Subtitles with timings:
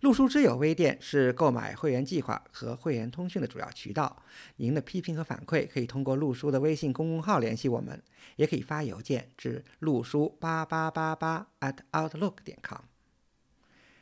[0.00, 4.24] 陆书之友微店是购买会员计划和会员通讯的主要渠道。
[4.56, 8.02] 您的批评和反馈可以通过陆书的微信公众号联系我们，
[8.36, 12.80] 也可以发邮件至陆书八八八八 at outlook 点 com。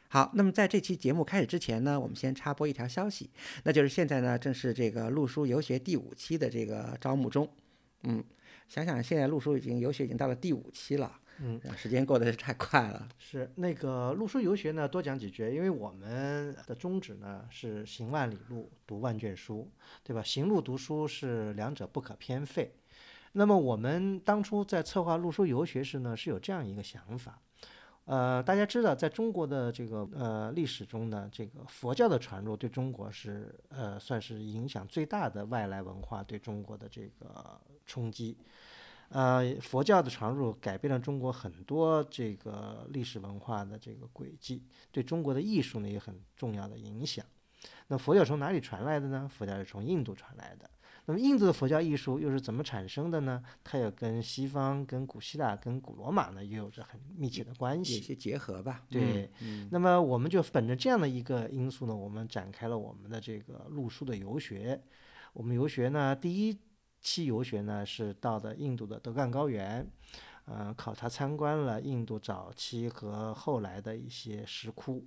[0.08, 3.30] 好，那么在这期节目开始之前呢，我们先插播一条消息，
[3.64, 7.48] 那就是现在呢正是这个陆书游学第五期的这个招募中。
[8.04, 8.24] 嗯，
[8.68, 11.20] 想想现在陆书已经游学已经到了第五期了。
[11.42, 13.08] 嗯，时间过得是太快了。
[13.18, 19.66] 是那个陆书游学呢，多讲几句，因为我们的宗旨呢是行万里路，读万卷书，
[20.04, 20.22] 对吧？
[20.22, 22.74] 行路读书是两者不可偏废。
[23.32, 27.40] 那么我们当初在策划陆书游学时呢，是有这样一个想法。
[28.04, 38.36] 呃，大家知道，在中国的这个呃历史中呢，这个佛教的传入对中国是呃算是影响最大的外来文化对中国的这个冲击。
[39.10, 47.24] 呃，佛教的传入改变了中国很多这个历史文化的这个轨迹，对中国的艺术呢也很重要的影响。
[47.88, 49.28] 那佛教从哪里传来的呢？
[49.28, 50.70] 佛教是从印度传来的。
[51.06, 53.42] 那么印度的佛教艺术又是怎么产生的呢？
[53.64, 58.84] 它也跟西方、跟古希腊、跟古罗马呢也有着很密切的关系，有些结合吧。
[58.88, 59.28] 对，
[59.72, 64.80] 那么我们就本着这样的一个因素呢，我们展开了我们的这个陆书的游学。
[65.32, 66.56] 我们游学呢，第一。
[67.00, 69.86] 期游学呢是到的印度的德干高原，
[70.44, 75.06] 呃，考察参观了印度早期和后来的一些石窟，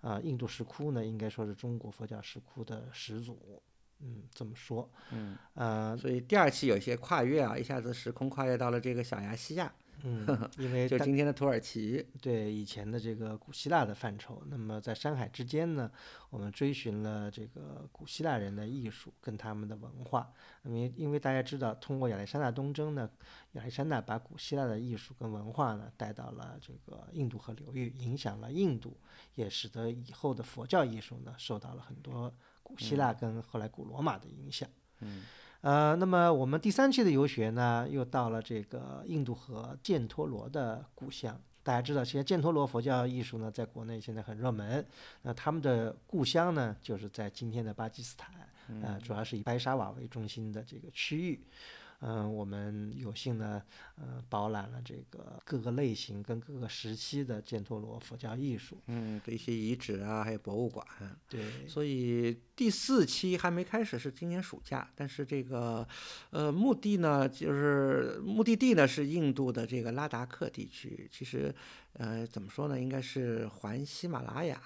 [0.00, 3.62] 啊，印度石窟呢应该说是中国佛教石窟的始祖，
[4.00, 9.72] 嗯，这么说，嗯，呃，所以第二期有一些跨越啊，一下子时空跨越到了这个小亚细亚。
[10.02, 14.42] 嗯，因为 就今天的土耳其，对以前的这个古希腊的范畴。
[14.48, 15.90] 那么在山海之间呢，
[16.30, 20.32] 我们追寻了这个古希腊人的艺术跟他们的文化。
[20.62, 23.08] 那么因为大家知道，通过亚历山大东征呢，
[23.52, 28.96] 亚历山大把古希腊的艺术跟文化呢带到了这个印度河流域，影响了印度，
[29.34, 32.32] 也使得以后的佛教艺术呢受到了很多
[32.62, 34.68] 古希腊跟后来古罗马的影响。
[35.00, 35.22] 嗯。
[35.64, 41.40] 呃，那么我们第三期的游学呢，又到了这个印度河犍陀罗的故乡。
[41.62, 44.84] 大家知道，其实犍陀罗佛教艺术呢，在国内现在很热门。
[45.22, 48.30] 那他们的故乡呢，就是在今天的巴基斯坦，
[48.82, 51.40] 呃，主要是以白沙瓦为中心的这个区域。
[51.42, 51.48] 嗯，
[52.04, 53.62] 我们有幸呢，
[53.96, 60.86] 呃，饱览了这个各个类型跟各个时期的犍陀罗佛教艺术，嗯，的一些遗址啊，还有博物馆。
[61.28, 65.88] 对，所以第四期还没开始，是今年暑假，但是这个，
[66.28, 71.08] 呃，目的呢，就是目的地呢是印度的这个拉达克地区。
[71.10, 71.54] 其实，
[71.94, 74.60] 呃，怎么说呢，应该是环喜马拉雅，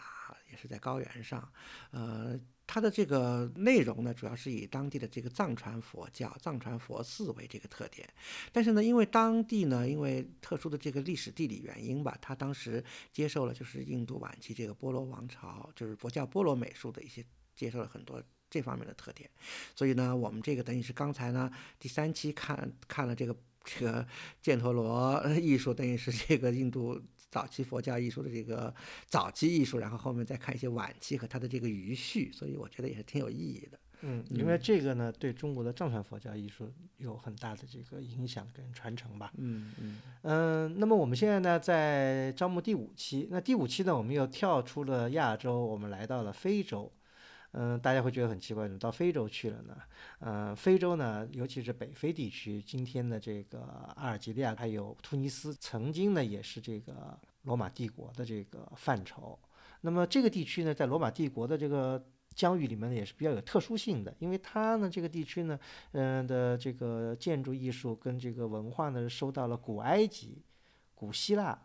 [0.51, 1.49] 也是在高原上，
[1.93, 2.39] 呃。
[2.71, 8.07] 它的这个内容呢，主要是以当地的这个藏传佛教、藏传佛寺为这个特点。
[8.53, 17.25] 但是呢，因为当地呢，因为特殊的这个历史地理原因吧，它当时接受了就是印度晚期这个波罗王朝，就是佛教波罗美术的一些
[17.57, 19.31] 接受了很多这方面的特点。
[19.75, 23.35] 所以呢，我们这个等于是刚才呢第三期看看了这个
[23.65, 24.07] 这个
[24.45, 27.03] 犍陀罗艺术，等于是这个印度。
[27.31, 28.75] 早期佛教艺术的这个
[29.07, 33.79] 早期艺术，然后后面再看一些晚期和它的这个余序，所以我觉得也是挺有意义的。
[34.03, 39.33] 嗯，因为这个呢，对中国的藏传佛教艺术有很大的这个影响跟传承吧。
[39.37, 40.77] 嗯嗯嗯。
[40.79, 43.27] 那么我们现在呢，在招募第五期。
[43.29, 46.93] 那第五期呢，我们又跳出了亚洲，我们来到了非洲。
[47.53, 49.77] 嗯，大家会觉得很奇怪，怎么到非洲去了呢？
[50.21, 53.61] 嗯，非洲呢，尤其是北非地区，今天的这个
[53.97, 59.39] 阿尔及利亚还有突尼斯，曾经呢也是这个罗马帝国的这个范畴。
[59.81, 62.05] 那么这个地区呢，在罗马帝国的这个
[62.35, 65.59] 疆域里面呢，也是比较有特殊性的，因为它呢这个地区呢，
[65.93, 70.43] 嗯的这个建筑艺术跟这个文化呢，受到了古埃及、
[70.95, 71.59] 古希腊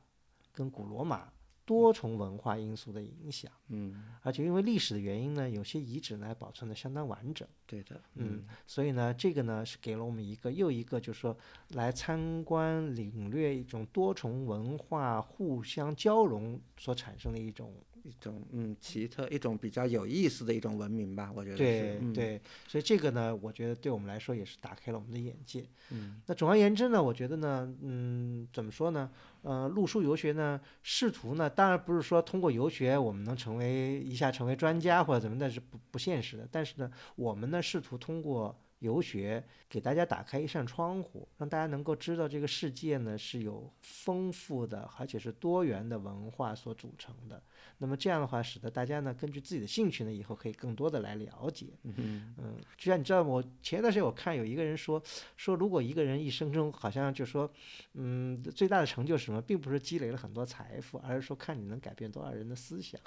[0.54, 1.30] 跟古罗马。
[1.66, 11.38] 多重文化因素的影响，嗯，而且因为历史的原因呢，有些遗址呢还保存的相当完整，对的，嗯，所以呢，这个呢是给了我们一个又一个，就是说
[11.70, 25.66] 来参观领略一种多重文化互相交融所产生的一种一种嗯奇特、一种比较有意思的一种文明吧，我觉得对对，所以这个呢，我觉得对我们来说也是打开了我们的眼界。
[25.90, 29.10] 嗯，那总而言之呢，我觉得呢，嗯，怎么说呢？
[29.42, 36.48] 呃，路书游学呢，试图呢，当然不是说通过游学我们能成为一下成为专家或者怎么，那是不不现实的。
[36.52, 47.42] 但是呢，我们呢试图通过游学给大家打开一扇窗户，让大家能够知道这个世界呢是有丰富的而且是多元的文化所组成的。
[47.78, 51.68] 那么这样的话，使得大家呢根据自己的兴趣呢，以后可以更多的来了解。
[51.84, 55.02] 嗯嗯，就像你知道，我前一段时间我看有一个人说，
[55.36, 57.52] 说如果一个人一生中好像就说，
[57.94, 63.00] 嗯，最大的成就是什么，并不是积累了很多财富，而是说看你能改变多少人的思想。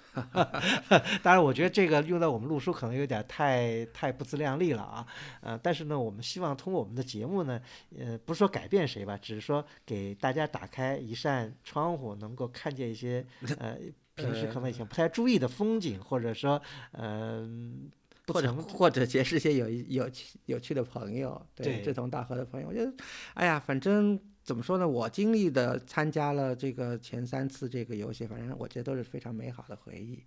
[1.22, 5.06] 当然，我觉得这个用到我们录书可能有点太太不自量力了啊，
[5.40, 7.60] 呃，但是呢，我们希望通过我们的节目呢，
[7.98, 13.24] 呃，不是说改变谁吧，只是说给大家打开一扇窗户，能够看见一些
[13.58, 13.76] 呃
[14.16, 16.60] 平时可能以前不太注意的风景，或者说，
[16.92, 17.90] 嗯、
[18.24, 22.68] 不或者或者结识一些有有趣有趣的朋友，对志同道合的朋友。
[22.68, 22.92] 我觉得，
[23.34, 30.22] 哎呀，反正怎么说呢，我经历的参加了这个前三次这个游戏，反正我觉得都是非常美好的回忆。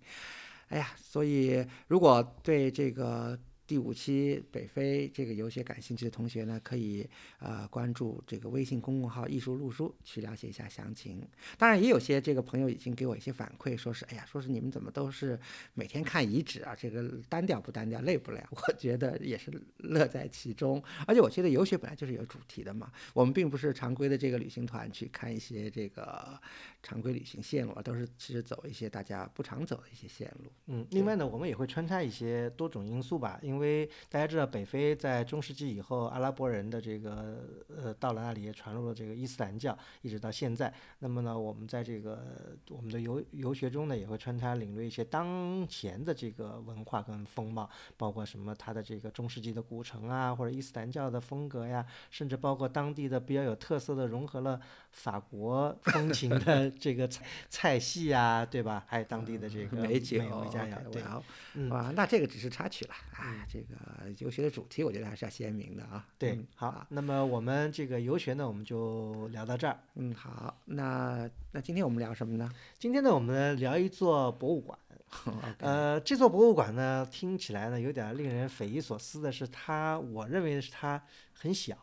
[0.68, 3.36] 哎呀，所以如果对这个
[3.70, 7.08] 第五期北非这个游学感兴趣的同学呢，可以
[7.38, 11.24] 呃关注这个微信公众号“艺术路书”去了解一下详情。
[11.56, 15.38] 当然，也有些这个朋友已经给我一些反馈，说是哎呀，说是你们怎么都是
[15.74, 18.42] 每天看遗址啊，这个单调不单调，累不累？
[18.50, 20.82] 我觉得也是乐在其中。
[21.06, 26.36] 而且我觉得游学本来就是有主题的嘛，我们并不是常规的这个旅行团去看一些这个
[26.82, 30.50] 常规旅行线路，都是其实走一些大家不常走的一些线路。
[30.66, 33.59] 嗯，另外呢，我们也会穿插一些多种因素吧，因为
[34.08, 40.72] 大家知道北非在中世纪以后，阿拉伯人的这个呃到了那里也传入了这个伊斯兰教，一直到现在。
[41.00, 54.60] 那么呢，我们在这个我们的游游学中呢，也会穿插领略一些当前的这个文化跟风貌，包括什么它的这个中世纪的古城啊，或者伊斯兰教的风格呀，甚至包括当地的比较有特色的融合了
[54.92, 58.84] 法国风情的 这个菜菜系啊，对吧？
[58.86, 61.02] 还有当地的这个美酒美佳肴，对。
[61.02, 61.22] 哇哦
[61.54, 66.06] 嗯哇，那这个只是插曲了啊，这个游学的主题我觉得还是要鲜明的啊。
[66.16, 69.76] 对嗯，好，那么我们这个游学呢，我们就聊到这儿。
[69.96, 72.48] 嗯，好，那那今天我们聊什么呢？
[72.78, 74.78] 今天呢，我们聊一座博物馆。
[75.58, 81.76] 呃，这座博物馆呢，听起来呢有点令人匪夷所思的是它，我认为是它很小。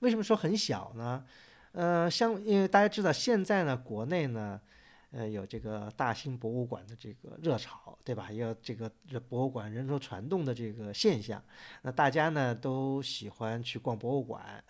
[0.00, 1.24] 为什么说很小呢？
[1.72, 4.60] 呃，像因为大家知道现在呢，国内呢，
[5.10, 8.30] 呃，有这个大型博物馆的这个热潮，对吧？
[8.30, 8.90] 也有这个
[9.28, 11.42] 博物馆人头攒动的这个现象。
[11.82, 14.62] 那大家呢都喜欢去逛博物馆，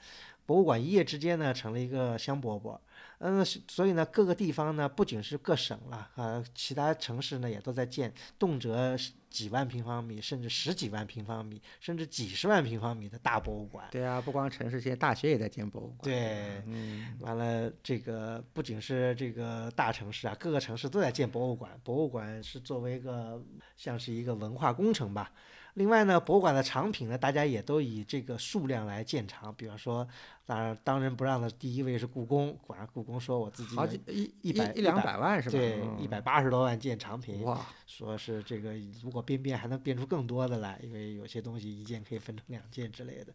[0.46, 2.78] 博物馆一夜之间呢成了一个香饽饽。
[3.20, 13.88] 嗯，所以呢，各个地方呢，不仅是各省了啊，其他城市呢也都在建，动辄是几万平方米，甚至十几万平方米，甚至几十万平方米的大博物馆。
[13.90, 15.98] 对啊，不光城市，现在大学也在建博物馆。
[16.02, 21.78] 对，嗯，完了，这个不仅是这个大城市啊，各个城市都在建博物馆。
[21.82, 23.42] 博物馆是作为一个
[23.76, 25.32] 像是一个文化工程吧。
[25.78, 29.54] 另外呢，博物馆的藏品呢，大家也都以这个数量来建藏。
[29.54, 30.06] 比方说，
[30.44, 35.52] 当然当仁不让的第一位是故宫，果然故宫说我自己好几一一百一两百百万是吧？
[35.56, 43.32] 对嗯一百八十多万件藏品，哇，说是这个如果变变还能变出更多的来，因为有些东西一件可以分成两件之类的。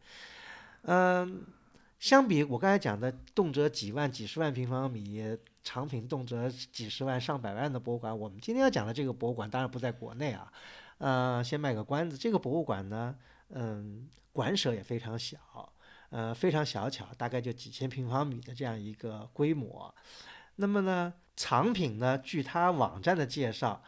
[0.82, 1.46] 嗯，
[1.98, 5.24] 相比我刚才讲的动辄几万、几十万平方米
[5.64, 10.52] 藏品，动辄几十万、上百万的博物馆，我们今天要讲的这个博物馆当然不在国内啊。
[11.04, 13.14] 呃，先卖个关子，这个博物馆呢，
[13.50, 15.38] 嗯，馆舍也非常小，
[16.10, 19.94] 呃，非常小巧，大概就几千平方米的这样一个规模。
[20.56, 23.84] 那么呢，藏品呢，据他网站的介绍，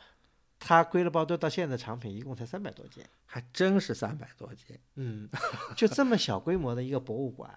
[0.59, 3.05] 他归了包堆到现在的藏品一共才三百多件。
[3.27, 5.29] 还真是三百多件，嗯，
[5.75, 7.49] 就这么小规模的一个博物馆，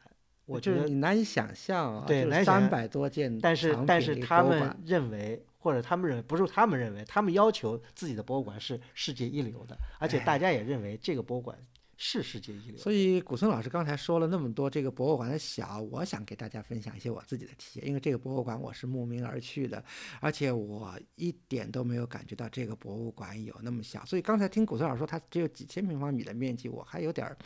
[0.45, 11.59] 我觉得，就是你难以想象啊，对三百多件但是但是他们认为，或者他们认为，不是他们认为，他们要求自己的博物馆是世界一流的，而且大家也认为这个博物馆
[12.01, 12.79] 是世界一流。
[12.79, 19.85] 所以古森老师刚才说了那么多这个博物馆的小，我想给大家分享一些我自己的体验，因为这个博物馆我是慕名而去的，
[20.21, 24.05] 而且我一点都没有感觉到这个博物馆有那么小。
[24.07, 27.37] 所以刚才听古森老师说它只有几千平方米的面积，我还有点儿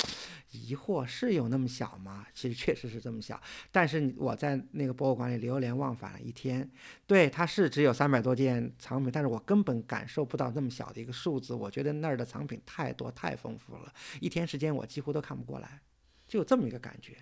[0.50, 2.26] 疑惑，是有那么小吗？
[2.34, 3.40] 其实确实是这么小，
[3.70, 6.70] 但是我在那个博物馆里流连忘返了一天，
[7.06, 13.90] 对，它是只有三百多件藏品，但是我根本感受不到那么小的一个数字，我觉得那儿的藏品太多太丰富了。
[14.20, 15.80] 一天时间我几乎都看不过来，
[16.26, 17.16] 就有这么一个感觉，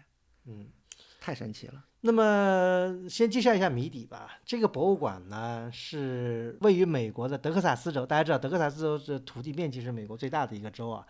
[0.47, 0.69] 嗯，
[1.21, 1.85] 太神奇了。
[2.03, 4.39] 那么先介绍一下谜底吧。
[4.45, 11.07] 这个博物馆呢是位于美国的德克萨斯州，大家知道德克萨斯州是土地面积是美国最大的一个州啊，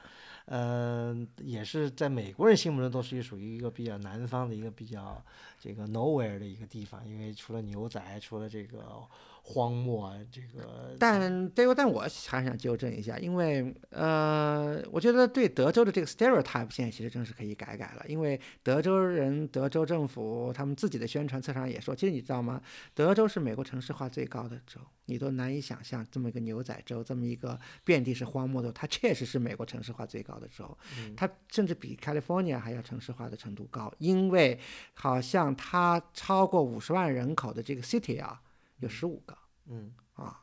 [0.47, 5.25] 呃，也是在美国人心目中都是属于一个比较南方的一个比较
[5.61, 9.07] 这个 nowhere 的一个地方，因为除了牛仔，除了这个。
[9.43, 10.95] 荒漠，这个。
[10.99, 22.61] 但对，但我还是想纠正一下，因为呃，我觉得对德州的这个 stereotype 现在其实真是可以改改了，因为德州人、德州政府他们自己的宣传册上也说，其实你知道吗？
[22.95, 30.77] 德州是美国城市化最高的州，你都难以想象这么一个牛仔州，这么一个遍地是荒漠的，它确实是美国城市化最高的州，
[31.17, 34.61] 它甚至比 California 还要城市化的程度高，因为
[34.93, 38.41] 好像它超过五十万人口的这个 city 啊。
[38.79, 40.41] 有十五个，嗯啊，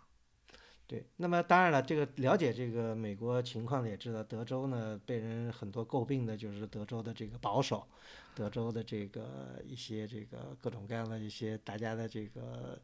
[0.85, 1.03] 对。
[1.15, 7.87] 那么当然了，这个了解这个美国情况的也知道，德州呢被人很多诟病的就是德州的这个保守。
[8.37, 12.79] 德州的这个一些这个各种各样的一些大家的这个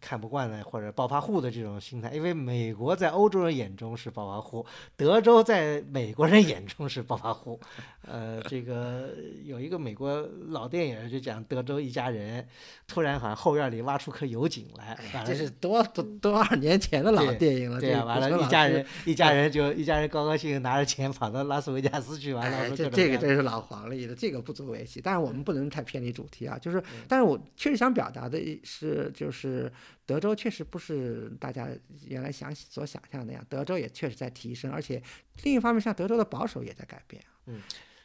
[0.00, 4.66] 看不惯的或者暴发户的这种心态，因为美国在欧洲人眼中是暴发户，
[4.96, 7.60] 德州在美国人眼中是暴发户。
[8.02, 12.44] 呃，这个有一个美国老电影就讲德州一家人
[12.88, 17.80] 突然好像后院里挖出颗油井来，这是多多多少年前的老电影了。
[17.80, 24.79] 对啊，完了，一家人一家人就一家人高高兴兴拿着钱跑到拉斯维加斯去，完了这这个真是老黄历的，这个不足为。
[25.02, 29.70] 但是我们不能太偏离主题啊，就是，但是我确实想表达的是，就是
[30.06, 31.68] 德州确实不是大家
[32.06, 35.02] 原来想所想象那样，德州也确实在提升，而且
[35.42, 37.22] 另一方面，像德州的保守也在改变。
[37.46, 37.60] 嗯，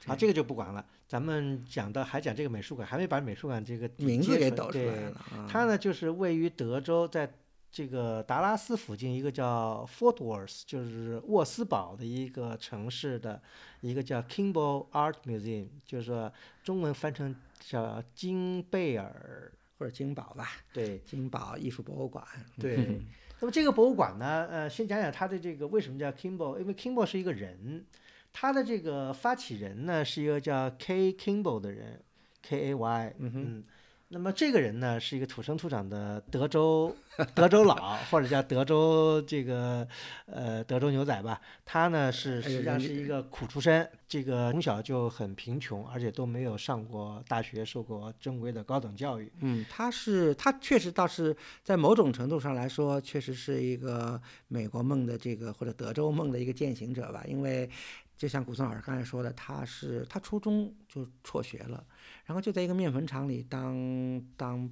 [0.05, 5.25] 好，这个就不管了，咱们讲到还讲这个美术馆，还没把美术馆这个名字给抖出来了。
[5.49, 7.31] 它呢，就是位于德州在。
[7.75, 13.41] 这个达拉斯附近一个叫 Fort Worth，就是沃斯堡的一个城市的
[13.81, 16.31] 一个叫 Kimball Art Museum，就是说
[16.63, 20.51] 中文翻成叫金贝尔或者金宝吧。
[20.71, 22.25] 对，金宝艺术博物馆。
[22.57, 23.01] 对。
[23.41, 27.83] 那么这个博物馆呢，呃，先讲讲它的这个为什么叫 Kimball，因为 Kimball 是一个人，
[28.31, 32.01] 他的这个发起人呢是一个叫 K Kimball 的人
[32.41, 33.15] ，K A Y。
[33.19, 33.63] 嗯哼。
[34.07, 36.95] 那么这个人呢，是一个土生土长的德州
[37.33, 39.85] 德州佬，或者叫德州这个
[40.27, 41.41] 呃德州牛仔吧。
[41.65, 49.31] 他呢是实际上是一个苦出身，这个从小就很贫穷，而且都没有上过大学，受过正规的高等教育。
[49.41, 57.23] 嗯，他是他确实倒是在某种程度上来说，确实是一个美国梦的这个或者德州梦的一个践行者吧。
[57.27, 57.67] 因为
[58.15, 61.83] 就像古松老师刚才说的，他是他初中就辍学了。
[62.25, 64.69] 然后就在一个面粉厂里当当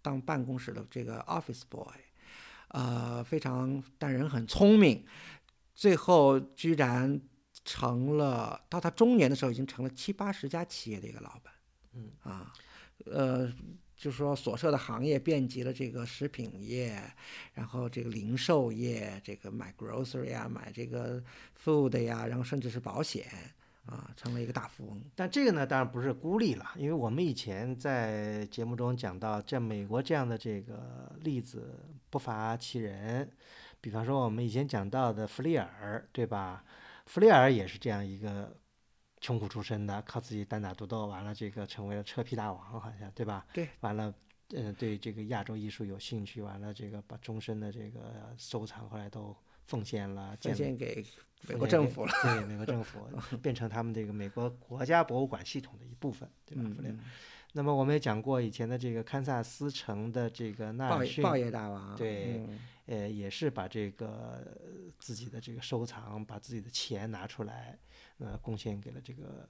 [0.00, 1.86] 当办公室的这个 office boy，
[2.68, 5.04] 呃，非常但人很聪明，
[5.74, 7.20] 最后居然
[7.64, 11.52] 成了到他中年的时候已经成了七八十家企业的一个老板，
[11.94, 12.52] 嗯啊，
[13.06, 13.52] 呃，
[13.96, 17.02] 就是说所涉的行业遍及了这个食品业，
[17.54, 21.22] 然后这个零售业，这个买 grocery 啊，买这个
[21.60, 23.26] food 呀，然后甚至是保险。
[23.86, 25.02] 啊，成了一个大富翁。
[25.14, 31.78] 但这个呢，当然不是孤立了，因为我们以前在节目中讲到，在美国这样的这个例子
[32.10, 33.30] 不乏其人。
[33.80, 36.64] 比方说，我们以前讲到的弗利尔，对吧？
[37.04, 38.56] 弗利尔也是这样一个
[39.20, 43.44] 穷苦出身的，靠自己单打独斗，完了这个成为了车皮大王，好像对吧？
[43.52, 43.68] 对。
[43.80, 44.14] 完了，
[44.54, 49.36] 嗯，对这个亚洲艺术有兴趣，完了这个把终身的这个收藏后来都
[49.66, 51.04] 奉献了，奉献给。
[51.46, 53.06] 美国政府了，对美国政府
[53.42, 56.62] 变成他们这个美国国家博物馆系统的一部分，对吧？
[56.78, 56.98] 嗯。
[57.52, 62.48] 那么我们也讲过以前的这个堪萨斯城的这个纳尔逊，报业大王，对，
[62.86, 64.56] 呃，也是把这个
[64.98, 67.78] 自己的这个收藏，把自己的钱拿出来，
[68.18, 69.46] 呃，贡献给了这个。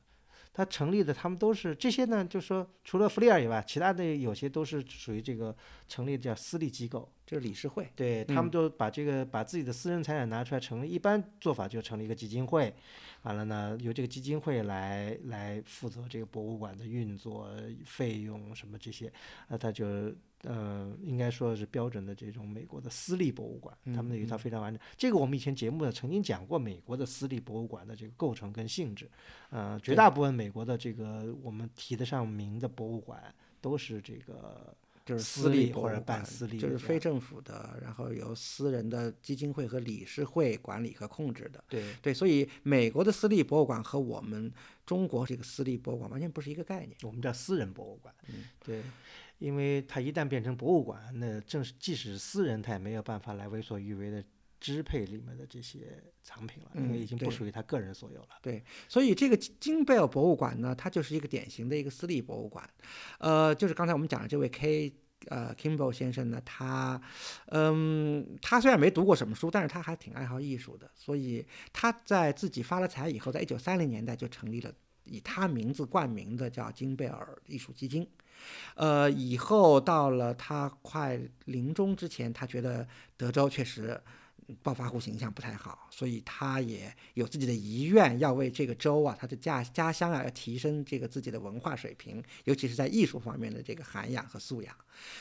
[0.53, 5.57] 他成立的，他们都是这些呢，就是说，除了弗利尔以外，其他的有些都是属于这个
[5.87, 7.89] 成立的叫私立机构，就是理事会。
[7.95, 12.75] 对他们都把这个把自己的私人财产拿出来成立，一般做法就成立一个基金会，
[13.23, 17.49] 完了呢，由这个基金会来来负责这个博物馆的运作
[17.85, 19.13] 费用什么这些，
[19.49, 20.13] 那他就。
[20.47, 24.79] 呃，应该说是标准的这种美国的私立博物馆，他们有一套非常完整。
[24.95, 29.11] 这个我们以前节目呢曾经讲过美国的私立博物馆的这个构成跟性质。
[29.49, 41.63] 呃，绝大部分美国的这个我们提得上名的博物馆都是这个就是私立或者半私立，就是非政府的，然后由私人的基金会和理事会管理和控制的。
[41.69, 44.51] 对对，所以美国的私立博物馆和我们
[44.87, 46.97] 中国这个私立博物馆完全不是一个概念。
[47.03, 48.15] 我们叫私人博物馆。
[48.29, 48.83] 嗯，对。
[49.39, 54.25] 因为它一旦变成博物馆，那正是即使私人他也没有办法来为所欲为的
[54.65, 58.29] 支配里面的这些藏品了，因为嗯已经不属于他个人所有了。
[58.41, 62.67] 对所以这个金贝尔博物馆呢，它就是一个典型的一个私立博物馆。
[63.19, 64.91] 呃，就是刚才我们讲的这位 K
[65.27, 66.99] 呃 Kimball 先生呢，他
[67.49, 74.73] 嗯，他虽然没读过什么书，但是他还挺爱好艺术的，所以他在自己发了财以后，在一九三零年代就成立了
[75.05, 78.09] 以他名字冠名的叫金贝尔艺术基金。
[78.75, 83.99] 呃，以后到了他快临终之前，他觉得德州确实
[84.63, 94.75] 暴发户形象不太好，所以他也有自己的遗愿，要为这个州啊，他的家家乡啊，要提升这个自己的文化水平，尤其是在艺术方面的这个涵养和素养。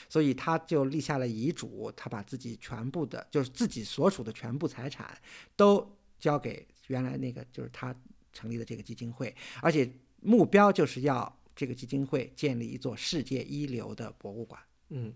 [0.08, 5.18] 所以他就立下了遗嘱，他把自己全部的，就是自己所属的全部财产
[5.56, 7.96] 都交给原来那个就是他
[8.32, 14.62] 成立的这个基金会，而且目标就是要这个基金会建立一座世界一流的博物馆。
[14.89, 15.12] 嗯，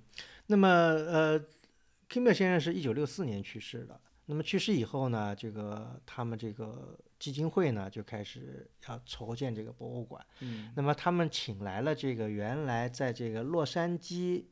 [0.47, 1.39] 那么呃
[2.09, 3.99] ，Kimball 先生是一九六四年去世的。
[4.29, 10.25] 那么去世以后呢，这个他们这个基金会呢就开始要筹建这个博物馆。
[10.41, 14.43] 嗯那么他们请来了这个原来在这个洛杉矶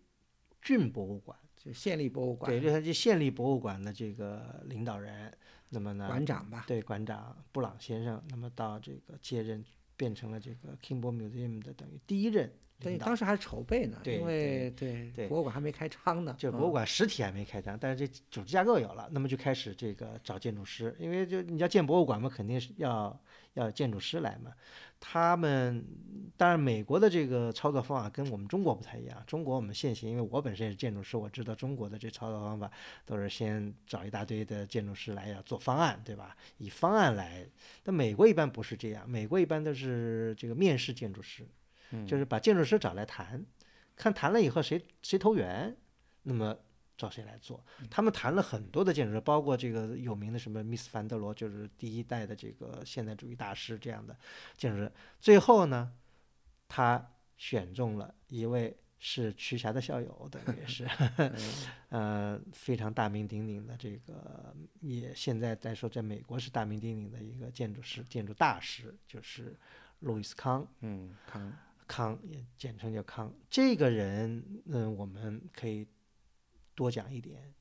[0.62, 5.29] 郡博物馆，就县立博物馆对洛杉矶县立博物馆的这个领导人，
[5.67, 9.62] 那么呢，馆长吧，对馆长布朗先生，那么到这个接任，
[9.97, 12.98] 变成了这个 Kimball Museum 的等于第一任对。
[12.98, 23.20] 当时还是筹备呢，对因为对对博物馆还没开张呢，就博物嗯馆实体还没开张，但是这组织架构有了，那么就开始这个找建筑师，因为就你要建博物馆嘛，肯定是要
[23.53, 24.51] 要建筑师来嘛。
[24.98, 25.86] 他们
[26.36, 32.72] 当然美国的这个操作方法跟我们中国不太一样，中国我们现行，因为我本身也是建筑师，我知道中国的这操作方法
[33.05, 36.36] 都是先找一大堆的建筑师来要做方案，对吧？
[36.58, 37.46] 以方案来，
[37.84, 41.46] 但美国一般不是这样，美国一般都是这个面试建筑师，
[42.05, 43.45] 就是把建筑师找来谈，
[43.95, 45.75] 看谈了以后谁谁投缘，
[46.23, 46.57] 那么
[46.97, 47.63] 找谁来做。
[47.89, 54.17] 他们谈了很多的建筑师，包括这个有名的什么密斯凡德罗，就是第一代的这个现代主义大师这样的
[54.57, 54.91] 建筑师。
[55.19, 55.93] 最后呢，
[56.67, 60.87] 他选中了一位是瞿霞的校友，等于是，
[61.89, 69.55] 呃，非常大名鼎鼎的这个，也现在来说，在美国是大名鼎鼎的一个建筑师、建筑大师，就是
[69.99, 70.65] 路易斯康。
[70.79, 71.51] 嗯，康
[71.87, 73.33] 康也简称叫康。
[73.49, 75.87] 这个人，嗯，我们可以
[76.73, 77.53] 多讲一点。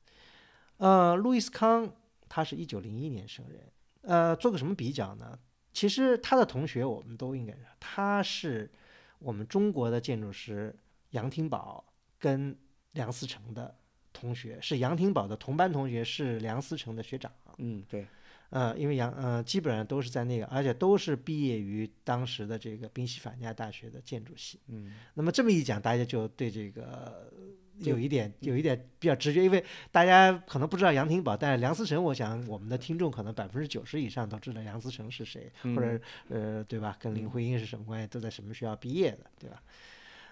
[0.77, 1.91] 呃，路易斯康
[2.27, 3.71] 他是一九零一年生人。
[4.01, 5.39] 呃，做个什么比较呢？
[5.73, 8.71] 其实他的同学我们都应该知道，他是
[9.19, 10.73] 我们中国的建筑师
[11.11, 11.83] 杨廷宝
[12.19, 12.57] 跟
[12.91, 13.75] 梁思成的
[14.13, 17.31] 同学，是杨廷宝的同班同学，是梁思成的学长。
[17.57, 18.05] 嗯，对，
[18.49, 24.59] 呃，因为杨呃基本上都是在那个，而且都是毕业于当时的这个宾夕法尼亚大学的建筑系。
[24.67, 27.31] 嗯，那么这么一讲，大家就对这个
[27.79, 36.95] 有一点有一点比较直觉，因为大家可能不知道杨廷宝，但是梁思成，我想我们的听众可能百分之九十以上都知道梁思成是谁，或者呃对吧？
[36.99, 38.07] 跟林徽因是什么关系？
[38.07, 39.61] 都在什么学校毕业的，对吧？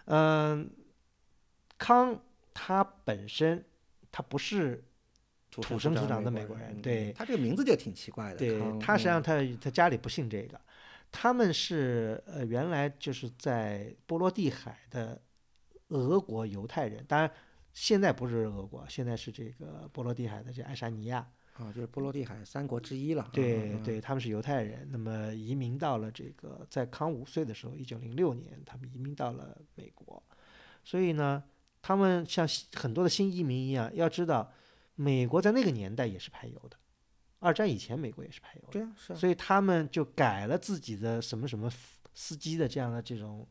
[0.05, 0.69] 嗯、
[1.77, 2.21] 康
[2.53, 3.63] 他本身
[4.11, 4.83] 他不是
[5.61, 9.23] 土生土长的美国人嗯对他这个名字就挺奇怪的，对他实际上嗯。
[9.23, 10.59] 他他家里不信这个，
[11.11, 15.21] 他们是呃原来就是在波罗的海的
[15.89, 17.29] 俄国犹太人，当然
[17.73, 30.21] 现在不是俄国，现在是这个波罗的海的这爱沙尼亚，啊，就是波罗的海三国之一了，对嗯，对，他们是犹太人，那么移民到了这个在康五岁的时候，一九零六年，他们移民到了美国，
[30.83, 31.43] 所以呢，
[31.81, 34.51] 他们像很多的新移民一样，要知道
[34.95, 36.77] 美国在那个年代也是排油的，
[37.39, 38.71] 二战以前美国也是排油的。
[38.71, 43.47] 对啊，是啊，所以他们就改了自己的什么什么司司机的这样的这种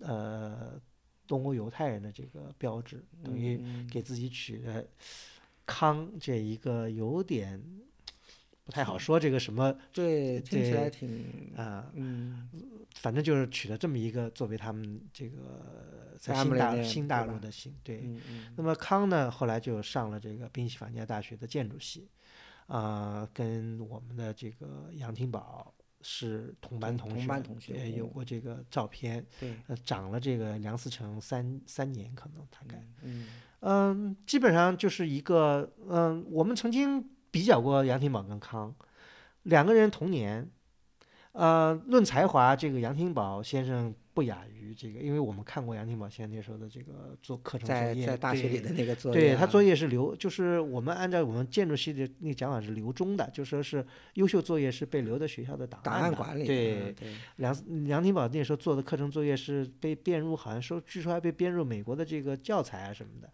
[0.00, 0.80] 呃
[1.26, 4.84] 东欧犹太人的这个标志，等于嗯给自己取了
[5.64, 7.62] 康这一个有点
[8.64, 12.48] 不太好说这个什么 对，听起来挺啊、嗯，
[12.94, 18.00] 反正就是取了这么一个作为他们这个在新大新大陆的姓对。
[18.04, 18.20] 嗯。
[18.28, 18.54] 嗯。
[18.56, 22.08] 那么康呢，后来就上了这个宾夕法尼亚大学的建筑系，
[22.66, 33.28] 啊、跟我们的这个杨廷宝是同班同学，同同班同学也有哦过这个照片，对，呃，长了这个梁思成三三年，可能大概，嗯。
[33.66, 37.02] 嗯，基本上就是一个，嗯，我们曾经
[37.34, 38.72] 比较过杨廷宝跟康，
[39.42, 40.48] 两个人同年，
[41.32, 56.82] 呃，论才华，这个杨廷宝先生不亚于这个，因为我们看过杨廷宝先生那时候的这个做课程作业，在在大学里对的那个作业啊，对他作业是留，就是我们按照我们建筑系的那个讲法是留中的，就说是优秀作业是被留在学校的档档案馆里，对。
[56.82, 63.28] 嗯，对，梁梁廷宝那时候做的课程作业是被编入，好像说据说还被编入美国的这个教材啊什么的。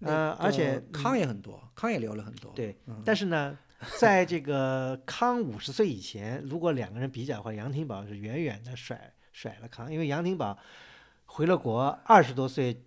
[0.00, 3.56] 那呃，而且康也很多，康也留了很多，对嗯，但是呢，
[3.98, 10.58] 在这个康五十岁以前，如果两个人比较的话，杨廷宝是远远的甩甩了康，因为杨廷宝
[11.26, 12.82] 回了国，二十多岁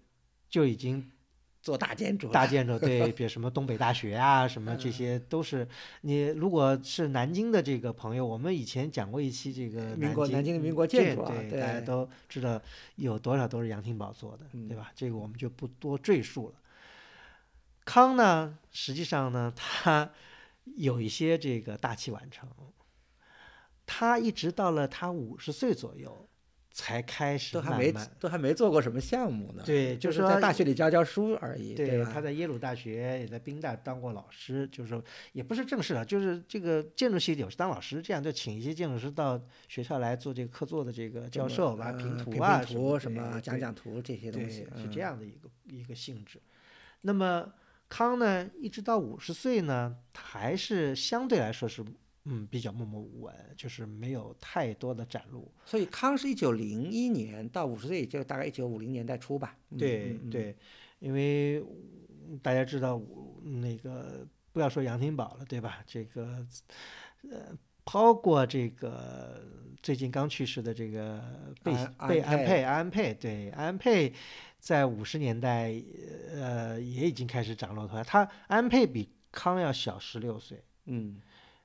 [0.49, 1.11] 就已经
[1.61, 5.67] 做大建筑，大建筑， 对，比如什么东北大学啊，什么这些都是。
[6.01, 11.61] 你如果是南京的这个朋友，我们以前讲过一期这个民国南南京的民国建建筑啊对，对。
[11.61, 12.61] 大家都知道
[12.95, 14.91] 有多少都是杨廷宝做的，对吧？
[14.95, 16.55] 这个我们就不多赘述了。
[17.85, 20.11] 康呢，实际上呢，他
[20.75, 22.49] 有一些这个大器晚成，
[23.85, 26.29] 他一直到了他五十岁左右
[26.71, 27.93] 才开始都还没。
[28.19, 29.61] 都还没做过什么项目呢。
[29.65, 32.09] 对就就是在大学里教教书而已，对，吧？
[32.11, 46.41] 他在耶鲁大学也在宾大当过老师，就是说也不是正式的，就是这个建筑系有时当老师，这样就请一些建筑师到学校来做这个课座的这个教授吧，呃评图评啊评图什什么么讲讲图这些东，西，是嗯这样的一个一个性质。
[47.01, 47.53] 那么
[47.95, 51.85] 康呢，一直到五十岁呢，还是相对来说是
[52.25, 55.51] 嗯比较默默无闻，就是没有太多的展露。
[55.63, 59.55] 所以康是一九零一年到五十岁，就大概一九五零年代初吧。
[59.69, 60.55] 嗯对对，
[60.97, 62.99] 因为嗯大家知道
[63.43, 65.83] 那个不要说杨廷宝了，对吧？
[65.85, 66.43] 这个
[67.29, 69.39] 呃，包括这个
[69.83, 71.21] 最近刚去世的这个
[71.61, 71.71] 贝
[72.21, 74.11] 安佩安佩，对安佩。
[74.63, 75.73] 在五十年代，
[76.31, 78.03] 呃，也已经开始崭露头角。
[78.05, 81.19] 他安佩比康要小十六岁，嗯，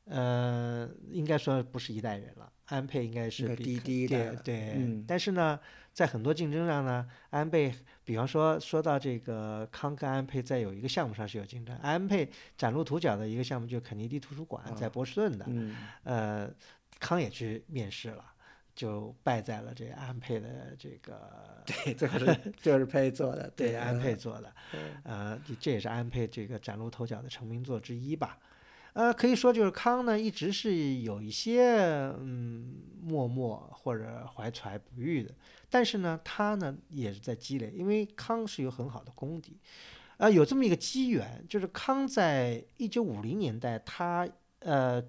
[0.07, 2.53] 呃，应该说不是一代人了。
[2.65, 5.61] 安倍应该是比克第第一代对对，嗯但是呢，
[5.93, 16.51] 在很多竞争上呢，安倍，比方说说到这个康跟安倍在有一个项目上是有竞争，安倍崭露头角的一个项目就是肯尼迪图书馆，在啊波士顿的，嗯，呃，
[16.99, 18.25] 康也去面试了。
[18.79, 21.21] 就败在了这个安倍的这个
[21.67, 24.55] 对，这个是 就是佩做的，对嗯安倍做的，
[25.03, 28.39] 呃，这这也是安倍这个崭露头角的成名作之一吧。
[28.93, 31.77] 呃，可以说就是康呢，一直是有一些
[32.21, 35.35] 嗯默默或者怀才不遇的，
[35.69, 39.59] 但是呢，他呢也是在积累，因为康是有很好的功底，
[40.19, 44.29] 呃，有这么一个机缘，就是康在一九五零年代，他
[44.61, 45.03] 呃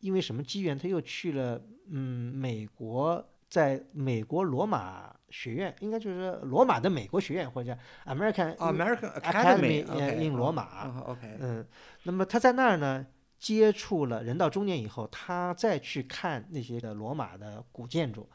[0.00, 9.84] 因为什么机缘，他又去了嗯美国，在美国罗马学院，应该就是罗马的美国学院或者叫 American 哦 American Academy
[10.18, 10.92] in 罗马
[11.40, 11.66] 嗯，
[12.04, 13.06] 那么他在那儿呢，
[13.38, 18.28] 接触了人到中年以后，他再去看那些的罗马的古建筑，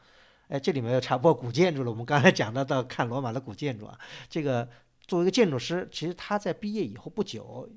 [0.48, 1.90] 哎，这里面又插播古建筑了。
[1.90, 4.68] 我们刚才讲到到看罗马的古建筑啊，这个
[5.06, 7.68] 作为一个建筑师，其实他在毕业以后不久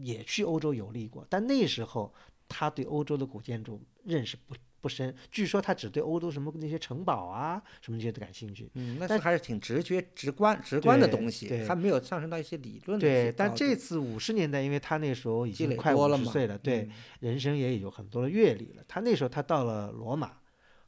[0.00, 2.12] 也去欧洲游历过，但那时候
[2.48, 8.70] 他对欧洲的古建筑认识不不深，据说他只对欧洲什么那些城堡啊什么这些的感兴趣。
[8.74, 18.84] 嗯，那但是还是挺直觉、直观、直观的东西，对还没有上升到一些理论的一对但这次五十年代，因为他那时候已经快五十岁了，对，嗯人生也有很多的阅历了。
[18.86, 20.38] 他那时候他到了罗马，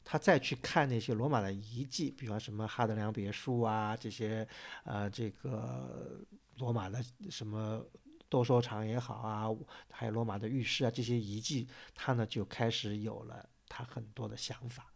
[0.05, 4.47] 他再去看那些罗马的遗迹，比方什么哈德良别墅啊，这些
[4.85, 6.21] 呃这个
[6.59, 7.85] 罗马的什么
[8.29, 9.49] 斗兽场也好啊，
[9.89, 14.93] 还有罗马的浴室啊这些遗迹，他呢就开始有了他很多的想法。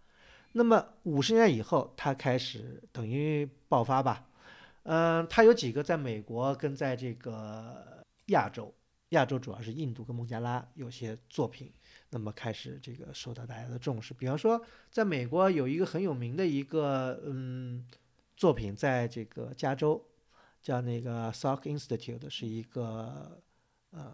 [0.51, 4.27] 那么五十年以后，他开始等于爆发吧。
[4.83, 8.71] 嗯、他有几个在美国跟在这个亚洲，
[9.09, 11.73] 亚洲主要是印度跟孟加拉有些作品，
[12.11, 14.13] 那么开始这个受到大家的重视。
[14.13, 17.87] 比方说，在美国有一个很有名的一个嗯
[18.37, 19.99] 作品，在这个加州
[20.61, 23.41] 叫那个 Salk Institute，是一个
[23.89, 24.13] 呃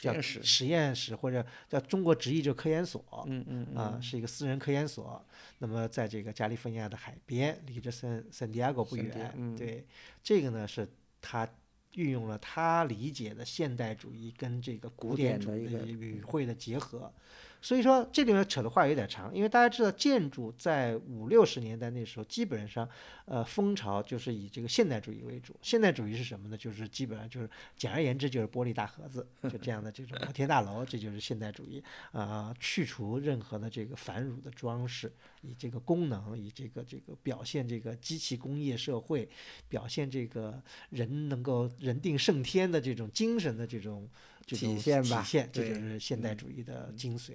[0.00, 3.02] 叫实验室，实验室或者叫中国直译就科研所。
[3.26, 5.24] 嗯嗯啊、嗯是一个私人科研所。
[5.58, 9.32] 那么在这个加利福尼亚的海边，离着圣圣地亚哥不远。
[9.36, 9.86] 嗯对，
[10.22, 10.88] 这个呢是
[11.20, 11.48] 他
[11.94, 17.12] 运用了他理解的现代主义跟这个古古典主义语汇的结合。
[17.60, 22.88] 所以说这里面扯的话有点长，因为大家知道建筑在五六十年代那时候基本上，
[23.24, 25.54] 呃，风潮就是以这个现代主义为主。
[25.60, 26.56] 现代主义是什么呢？
[26.56, 31.82] 就是基本上就是简而言之就是玻璃大盒子，就这样的这种摩天大楼，这就是现代主义。
[32.12, 39.28] 啊、去除任何的这个繁缛的装饰，以这个功能，以这个这个表现这个机器工业社会，
[39.68, 44.08] 表现这个人能够人定胜天的这种精神的这种
[44.48, 47.34] 这体现吧体现，这就是现代嗯主义的精髓。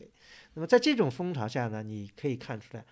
[0.55, 2.83] 那么在这种风潮下呢，你可以看出来，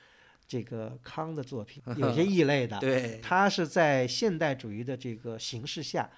[0.47, 6.09] 这个康的作品 有些异类的，对，他是在现代主义的这个形式下，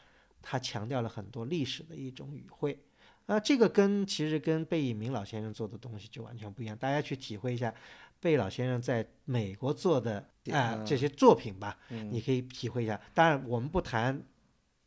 [0.41, 2.77] 他强调了很多历史的一种语汇。
[3.25, 6.77] 啊，这个跟其实跟贝聿铭老先生做的东西就完全不一样。
[6.77, 7.73] 大家去体会一下
[8.19, 10.17] 贝老先生在美国做的
[10.51, 12.99] 啊、嗯这些作品吧，嗯你可以体会一下。
[13.13, 14.21] 当然，我们不谈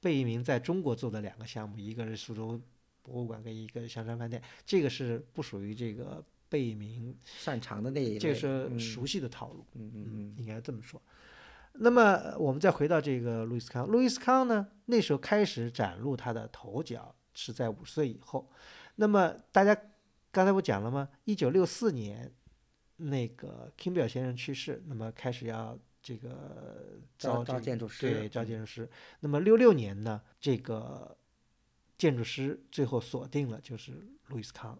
[0.02, 2.60] 贝聿铭在中国做的两个项目，一个是苏州
[3.06, 11.00] 博物馆跟一个香山饭店，这个是不属于这个贝明擅长的那一类，这是嗯熟悉的套路，嗯嗯嗯，应该这么说。
[11.78, 18.50] 那么呃我们再回到这个路易斯康，路易斯康呢，那时候开始崭露他的头角是在五十岁以后。
[18.96, 19.78] 那么大家
[20.32, 21.08] 刚才我讲了吗？
[21.24, 22.32] 一九六四年，
[22.96, 28.88] 那个 Kimball 先生去世，那么开始要这个招招建筑师对，招建筑师。
[29.20, 31.16] 那么六六年呢，这个
[31.98, 33.92] 建筑师最后锁定了就是
[34.28, 34.78] 路易斯康。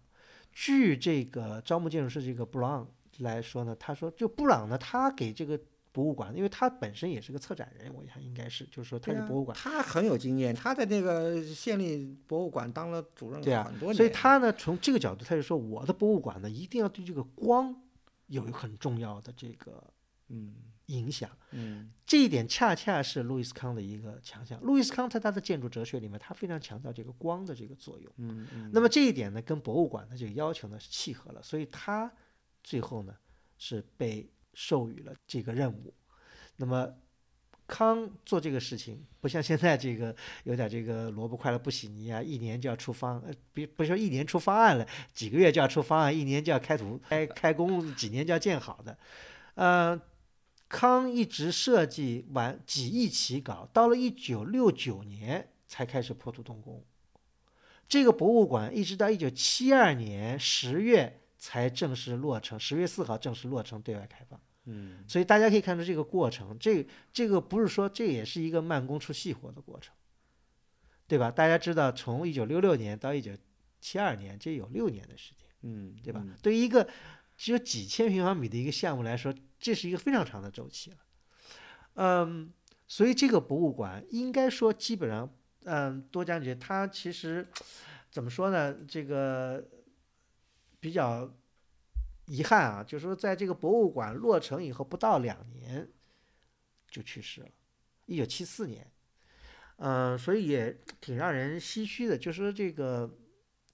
[0.51, 5.59] 据这个招募建筑师这个布朗来说呢，他说就布朗呢，他给这个
[5.91, 9.57] 博物馆，因为他本身也是个策展人，我想应该是，就是说他是博物馆。
[9.57, 17.75] 他很有经验，他在那个县立博物馆当了主任对啊很多年，所以他呢，从这个角度，他就说，我的博物馆呢，一定要对这个光
[18.27, 19.83] 有很重要的这个
[20.29, 20.53] 嗯
[20.87, 21.29] 影响。
[21.51, 24.59] 嗯这一点恰恰是路易斯康的一个强项。
[24.61, 28.11] 路易斯康在他的建筑哲学里面，他非常强调这个光的这个作用。
[28.17, 32.11] 嗯嗯，那么这一点呢，跟博物馆的这个要求呢是契合了，所以他
[32.63, 33.13] 最后呢
[33.57, 35.93] 是被授予了这个任务。
[36.55, 36.91] 那么
[37.67, 48.97] 康做这个事情，不像现在这个有点这个萝卜快了不洗泥啊，一年就要出方，呃，比不是说一年出方案了，几个月就要出方案，一年就要开图开开工，几年就要建好的。
[49.55, 49.99] 呃，
[50.69, 56.83] 康一直设计完几易其稿，到了一九六九年才开始破土动工。
[57.87, 64.39] 这个博物馆一直到一九七二年十月才正式落成，十月四号正式落成对外开放。
[64.69, 69.95] 嗯所以大家可以看出这个过程，这这个不是说这也是一个慢工出细活的过程，
[71.07, 71.31] 对吧？
[71.31, 73.31] 大家知道，从一九六六年到一九
[73.79, 76.21] 七二年，这有六年的时间，嗯对吧？
[76.21, 76.85] 嗯对于一个
[77.37, 80.97] 只有几千平方米的一个项目来说，这是一个非常长的周期了。
[81.93, 82.51] 嗯，
[82.87, 85.31] 所以这个博物馆应该说基本上，
[85.63, 87.47] 嗯，多讲解它其实
[88.09, 88.75] 怎么说呢？
[88.87, 89.63] 这个
[90.79, 91.31] 比较
[92.25, 95.87] 遗憾啊，就是说在这个博物馆落成以后不到两年
[96.89, 97.49] 就去世了，
[98.05, 98.91] 一九七四年。
[99.77, 103.15] 嗯，所以也挺让人唏嘘的，就是说这个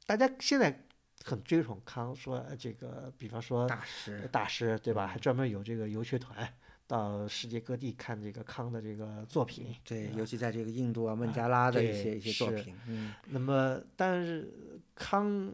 [0.05, 0.82] 大家现在
[1.23, 5.07] 很追崇康，说呃这个，比方说大师大师对吧？
[5.07, 6.47] 还专门有这个游学团
[6.85, 9.73] 到世界各地看这个康的这个作品。
[9.85, 14.51] 对，吧尤其在这个印度啊、孟加拉的一对些一些作是品，嗯那么，但是
[14.93, 15.51] 康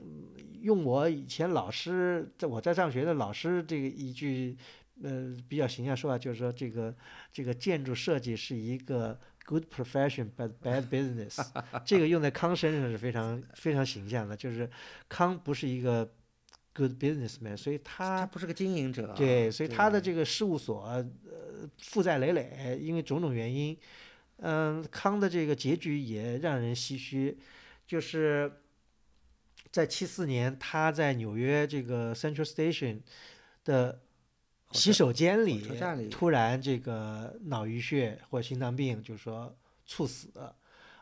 [0.59, 4.57] 用我以前老师在我在上学的老师这个一句
[5.03, 6.93] 呃比较形象说法，就是说这个
[7.31, 9.17] 这个建筑设计是一个
[9.49, 11.43] good profession but bad business，
[11.83, 14.69] 这个用在康身上是非常非常形象的，就是
[15.07, 16.07] 康不是一个
[16.71, 21.03] good businessman，所以他他不是个经营者，对，所以他的这个事务所呃
[21.79, 23.75] 负债累累，因为种种原因，
[24.37, 27.35] 嗯，康的这个结局也让人唏嘘，
[27.87, 28.51] 就是
[29.71, 33.01] 在七四年他在纽约这个 Central Station
[33.65, 33.99] 的
[34.71, 35.61] 洗手间里
[36.09, 40.31] 突然这个脑淤血或心脏病，就是说猝死，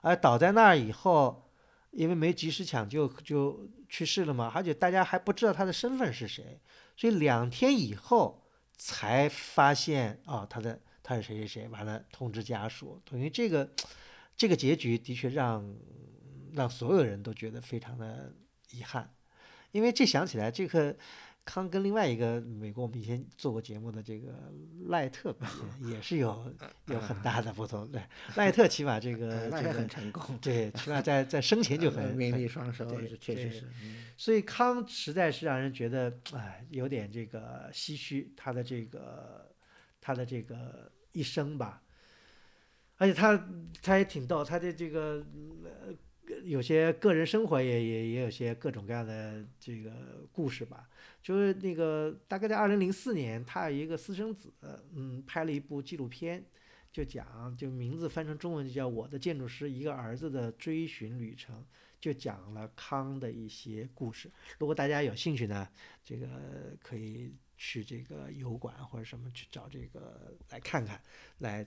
[0.01, 1.43] 而倒在那儿以后。
[1.91, 6.59] 因为没及时抢救就去世了嘛，而且大家还不知道他的身份是谁，
[6.95, 13.67] 所以两天以后才发现哦，他的他是谁谁谁，完了通知家属，等于这个
[14.35, 15.75] 这个结局的确让
[16.53, 18.31] 让所有人都觉得非常的
[18.69, 19.11] 遗憾，
[19.71, 20.95] 因为这想起来这个
[21.47, 24.33] 康跟另外一个美国我们以前做过节目的这个
[24.87, 25.45] 赖特比
[25.89, 26.53] 也是有
[26.87, 28.01] 有很大的不同，对，
[28.35, 32.85] 赖特起码这个很成功，对，起码在在生前就呃很名很利双收，
[33.21, 34.03] 确实是，嗯。
[34.17, 39.49] 所以康实在是让人觉得，哎，有点这个唏嘘，他的这个
[40.01, 41.81] 他的这个一生吧。
[42.99, 43.47] 而且他
[43.81, 45.23] 他也挺逗，他的这个
[45.63, 45.93] 呃
[46.43, 50.89] 有些个人生活也也也有些各种各样的这个故事吧。
[51.21, 54.53] 就是那个大概在二零零四年，他有一个私生子，
[54.93, 56.43] 嗯，拍了一部纪录片，
[56.91, 61.55] 就讲就名字翻成中文就叫《我的建筑师：一个儿子的追寻旅程》。
[61.99, 64.31] 就讲了康的一些故事。
[64.59, 65.67] 如果大家有兴趣呢，
[66.03, 66.27] 这个
[66.79, 71.01] 可以去这个油管或者什么去找这个来看看，
[71.39, 71.65] 来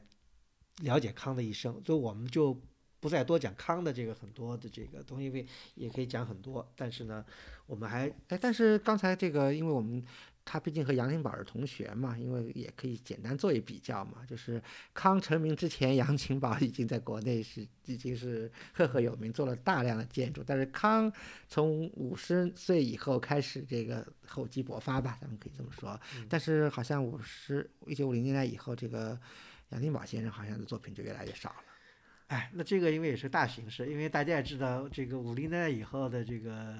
[0.83, 1.83] 了解康的一生。
[1.85, 2.57] 所以我们就
[3.01, 6.71] 不再多讲康的这个很多的这个东西，因为也可以讲很多。
[6.77, 7.25] 但是呢，
[7.67, 10.05] 我们还哎，但是刚才这个，因为我们
[10.45, 14.25] 他毕竟和杨廷宝是同学嘛，因为也可以简单做一比较嘛。
[14.29, 20.43] 就是康成名之前，杨廷宝已经在国内是已经是赫赫有名，做了大量的建筑。
[20.45, 21.11] 但是康
[21.49, 25.99] 从五十岁以后开始这个厚积薄发吧，咱们可以这么说。
[26.29, 29.19] 但是好像五十一九五零年代以后，这个
[29.71, 31.70] 杨廷宝先生好像的作品就越来越少了。
[32.31, 36.77] 哎，那这个因为也是大形势，因为大家也知道，这个五零年代以后的这个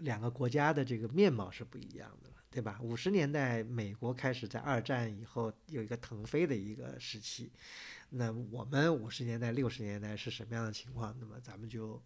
[0.00, 2.78] 两个国家的这个面貌是不一样的了，对吧？
[2.80, 7.52] 五十年代美国开始在二战以后有一个腾飞的一个时期，
[8.08, 11.14] 那我们五十年代、六十年代是什么样的情况？
[11.20, 12.02] 那么咱们就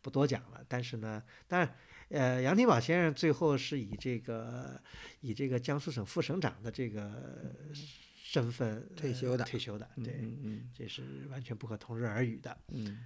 [0.00, 0.64] 不多讲了。
[0.68, 1.74] 但是呢，当然，
[2.10, 4.80] 呃，杨廷宝先生最后是以这个
[5.20, 7.10] 以这个江苏省副省长的这个
[8.30, 10.22] 身份退休的退休的，对，
[10.72, 12.56] 这是完全不可同日而语的。
[12.68, 13.04] 嗯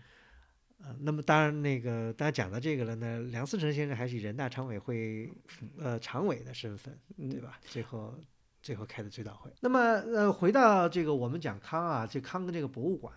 [0.83, 5.33] 呃，那么当然，那个大家讲到这个了呢，梁思成先生还是以人大常委会
[5.79, 7.59] 呃常委的身份，对吧？
[7.63, 8.15] 最后
[8.61, 9.51] 最后开的追悼会。
[9.63, 13.15] 那么呃，回到这个我们讲康啊，这康跟这个博物馆，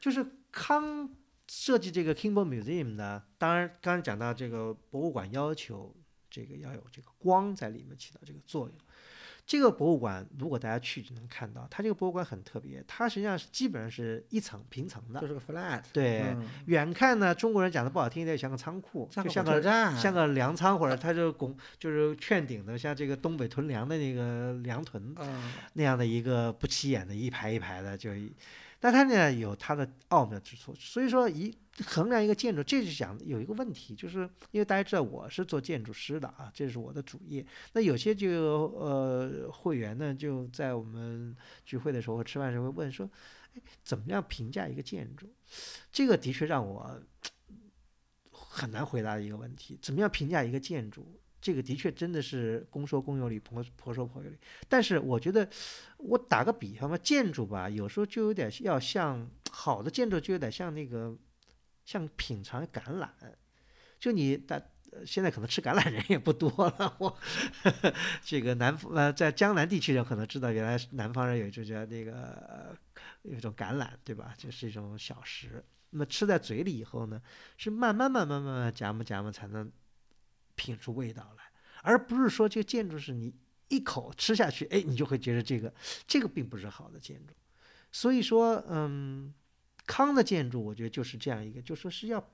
[0.00, 1.14] 就是康
[1.48, 5.94] 设计这个 Kimball Museum 呢，当然刚才讲到这个博物馆要求
[6.30, 8.78] 这个要有这个光在里面起到这个作用。
[9.44, 16.48] 这个博物馆，如果大家去就能看到，它这个博物馆很特别，它实际上是基本上是一层平层的就，是个 flat，对，嗯。
[16.66, 25.52] 远看呢，中国人讲的不好听一点，像个仓库，像个就像个站，像个粮仓，或者它就拱就是券顶的，像这个东北屯粮的那个粮囤嗯。
[25.74, 28.32] 那样的一个不起眼的一排一排的，就一，
[28.82, 38.28] 但它呢有它的奥妙之处，所以说一衡量一个建筑，这就讲有一个问题，就是因为大家知道我是做建筑师的啊，这是我的主业，那有些就
[38.74, 43.08] 呃会员呢就在我们聚会的时候吃饭时候会问说，
[43.54, 45.32] 哎，怎么样评价一个建筑？
[45.92, 47.00] 这个的确让我
[48.32, 49.78] 很难回答的一个问题。
[49.80, 51.21] 怎么样评价一个建筑？
[51.42, 54.38] 这个的确真的是公说公有理，婆婆说婆有理。
[54.68, 55.46] 但是我觉得，
[55.96, 61.14] 我打个比方吧，建筑吧，有时候就有点要像好的建筑，就有点像那个
[61.84, 63.08] 像品尝橄榄。
[63.98, 64.56] 就你大
[64.92, 67.18] 呃现在可能吃橄榄人也不多了，我
[68.22, 72.76] 这个南呃在江南地区人可能知道，原来南方人有一种叫那个
[73.22, 74.32] 有一种橄榄，对吧？
[74.38, 75.64] 就是一种小食。
[75.90, 77.20] 那么吃在嘴里以后呢，
[77.56, 79.70] 是慢慢慢慢慢慢夹磨夹磨才能
[80.62, 81.42] 品出味道来，
[81.82, 83.34] 而不是说这个建筑是你
[83.66, 85.74] 一口吃下去，哎，你就会觉得这个
[86.06, 87.34] 这个并不是好的建筑。
[87.90, 89.34] 所以说，嗯，
[89.86, 92.24] 康的建筑我觉得就是这样一个，就说是要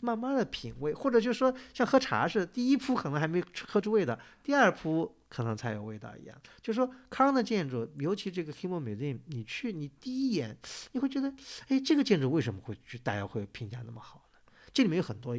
[0.00, 6.38] 慢慢的品味，或者就是说像喝茶似的，第一铺可能还没喝出味道，第二铺可能才有味道一样。
[6.60, 10.54] 就是说康的建筑，尤其这个 Kimball Museum，你去你第一眼
[10.92, 11.32] 你会觉得，
[11.68, 14.52] 哎，这个建筑为什么会去大家会评价那么好呢？
[14.74, 15.36] 这里面有很多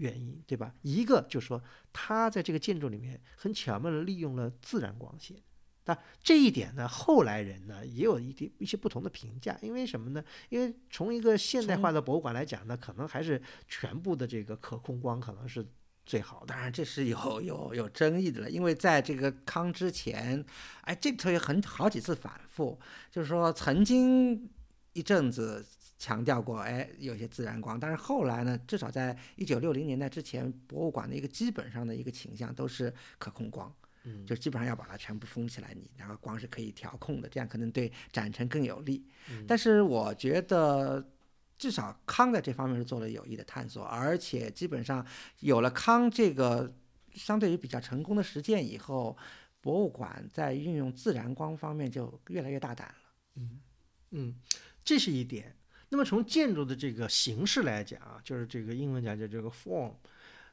[0.00, 0.74] 原因，对吧？
[0.82, 5.36] 一个就是说它在这个建筑里面很巧妙的利用了自然光线。
[5.84, 10.22] 那这一点呢，后来人呢也有一点一些不同的评价，因为什么呢？
[10.48, 15.66] 因为从一个现代化的博物馆来讲呢，可能还是全部的这个可控光可能是
[16.06, 16.46] 最好的。
[16.46, 20.44] 当然，这是有有有争议的了，因为在这个康之前，
[20.82, 22.78] 哎，这里头有很好几次反复，
[23.10, 24.48] 就是说曾经
[24.92, 25.64] 一阵子
[26.00, 33.72] 强调过，哎，有些自然光，但是后来呢，至少在一九六零年代之前，博物馆的一个基本上的一个倾向都是可控光，
[34.04, 39.06] 嗯就基本上要把它全部封起来，你然后光是可以调控的，这样可能对展陈更有利。
[39.30, 41.06] 嗯但是我觉得。
[41.60, 45.06] 至少康在这方面是做了有益的探索，而且基本上
[45.40, 46.74] 有了康这个
[47.12, 49.14] 相对于比较成功的实践以后，
[49.60, 53.44] 博物馆在运用自然光方面就越来越大胆了。
[54.12, 54.34] 嗯，
[54.82, 55.54] 这是一点。
[55.90, 59.92] 那么从建筑的这个形式来讲啊，就是这个英文讲叫这个 form，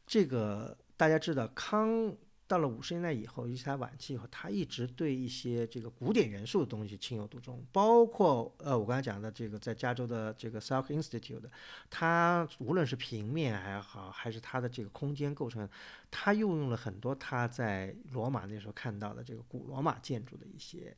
[0.05, 2.11] 这个大家知道，康
[2.47, 11.51] 到了五十年代以后，尤其它晚期以后，他一直对一些这个古典元素的东西情有独钟，包括呃我刚才讲的这个在加州的这个 Salk Institute 的，
[11.89, 15.69] 它无论是平面还好，还是它的这个空间构成，
[16.09, 20.97] 它运用了很多他在罗马那时候看到的这个古罗马建筑的一些。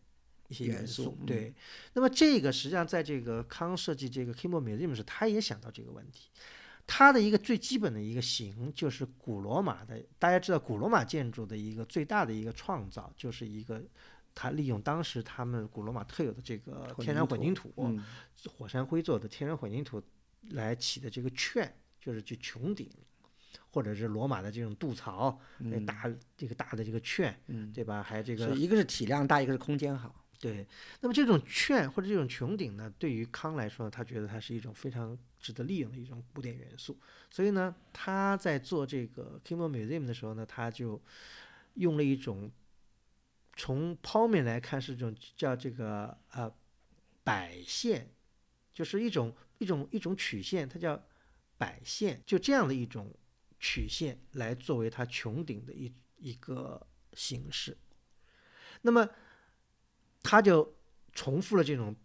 [0.49, 1.53] 一些元元素嗯对，
[1.93, 6.29] 那么这个实际上在这个康设计这个 Kimball Museum 时，他也想到这个问题。
[6.91, 13.79] 它的一个最基本的一个形就是古罗马的，大家知道古罗马建筑的一个最大的一个创造，就是一个
[14.33, 18.03] 它利用当时他们古罗马特有的这个天然混凝土凝土，嗯，
[18.49, 20.01] 火山灰做的天然混凝土
[20.49, 22.89] 来起的这个券，就是去穹顶，
[23.69, 28.01] 或者是罗马的这种渡槽，那嗯大这个大的这个券，嗯，对吧？
[28.01, 30.25] 还有这个一个是体量大，一个是空间好。
[30.39, 30.65] 对，
[31.02, 36.97] 那么这种券或者这种穹顶呢，对于康来说，他觉得它是一种非常值得利用的一种古典元素，
[37.30, 41.02] 所以呢，他在做这个 Kimball Museum 的时候呢，他就
[41.73, 42.49] 用了一种
[43.58, 46.49] 从剖面来看是一种叫这个呃
[47.21, 48.10] 摆线，
[48.73, 51.04] 就是一种一种一种曲线，它叫
[51.58, 53.13] 摆线，就这样的一种
[53.60, 57.77] 曲线来作为它穹顶的一一个形式。
[58.83, 59.10] 那么
[60.23, 60.75] 他就
[61.13, 61.95] 重复了这种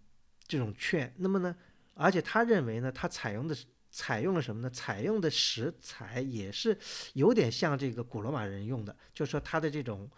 [0.47, 1.13] 这种券。
[1.19, 1.55] 那么呢，
[1.95, 3.57] 而且他认为呢，他采用的
[3.91, 4.71] 采用了什么呢？
[4.71, 6.77] 采用的石材也是
[7.15, 10.11] 有点像这个古罗马人用的，就是说他的这种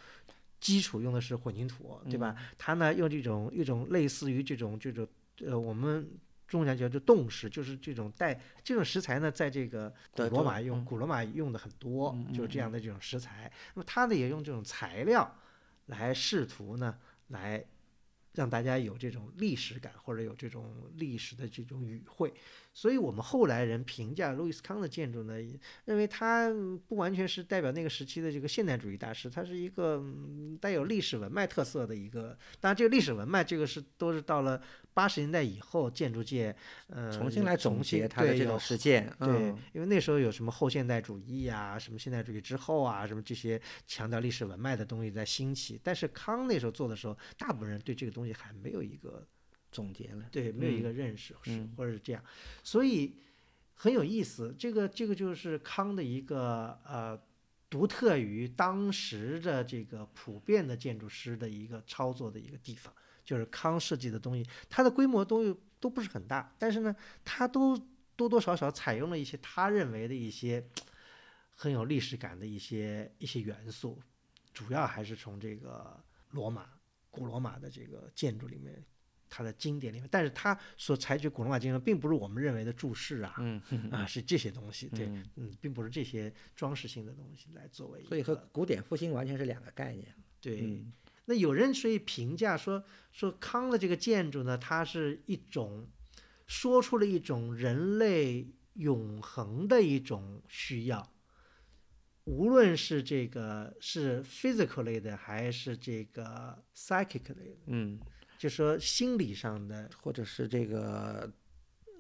[0.61, 2.37] 基础用的是混凝土，对吧？
[2.57, 5.07] 他呢用这种一种类似于这种这种
[5.41, 6.09] 呃我们。
[6.49, 13.51] 中国讲叫做冻石，就是这种带这种石材呢，在这个古罗马用，古罗马用的很多，就是这样的这种石材。
[13.75, 15.29] 那么他呢也用这种材料
[15.87, 17.65] 来试图呢来。
[18.37, 22.33] 让大家有这种历史感，或者有这种历史的这种语汇，
[22.77, 25.35] 所以我们后来人评价路易斯康的建筑呢，
[25.87, 26.53] 认为他
[26.87, 30.01] 不完全是代表那个时期的这个现代主义大师，他是一个
[30.61, 32.39] 带有历史文脉特色的一个。
[32.61, 34.61] 当然，这个历史文脉，这个是都是到了
[34.93, 36.55] 八十年代以后，建筑界
[36.89, 39.13] 呃重新来总结他的这种实践。
[39.19, 45.81] 对，因为那时候有什么后现代主义呀，什么现代主义之后啊，什么这些强调历史文脉的东西在兴起。
[45.83, 48.37] 但是康那时候做的时候，大部分人对这个东西。
[48.37, 49.27] 还没有一个
[49.77, 52.25] 总结了，对，没有一个认识，是或者是这样，
[52.65, 53.15] 所以
[53.75, 54.57] 很有意思。
[54.59, 57.21] 这个这个就是康的一个呃，
[57.69, 62.91] 独特于当时的这个普遍的建筑师的一个操作的一个地方，
[63.23, 67.77] 就是康设计的东西，它的规模都都不是很大，但是呢，它都
[68.17, 70.67] 多多少少采用了一些他认为的一些
[71.55, 74.01] 很有历史感的一些一些元素，
[74.55, 76.67] 主要还是从这个罗马。
[77.09, 78.85] 古罗马的这个建筑里面，
[79.29, 83.35] 它的经典里面，但是他所采取古罗马精神，并不是我们认为的注释啊，
[83.91, 85.07] 啊是这些东西，对，
[85.37, 88.03] 嗯，并不是这些装饰性的东西来作为。
[88.05, 90.15] 所以和古典复兴完全是两个概念。
[90.41, 90.85] 对，
[91.25, 95.89] 那有人所以评价说，说康的这个建筑呢，它是一种
[96.47, 101.13] 说出了一种人类永恒的一种需要。
[102.25, 108.01] 无论是这个是 physical 类的，还是这个 psychic 类的，嗯，
[108.39, 111.31] 就说心理上的，或者是这个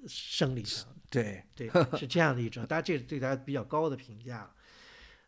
[0.06, 4.50] 生理上，对对， 是这样的一种，当然这是对他比较高的评价。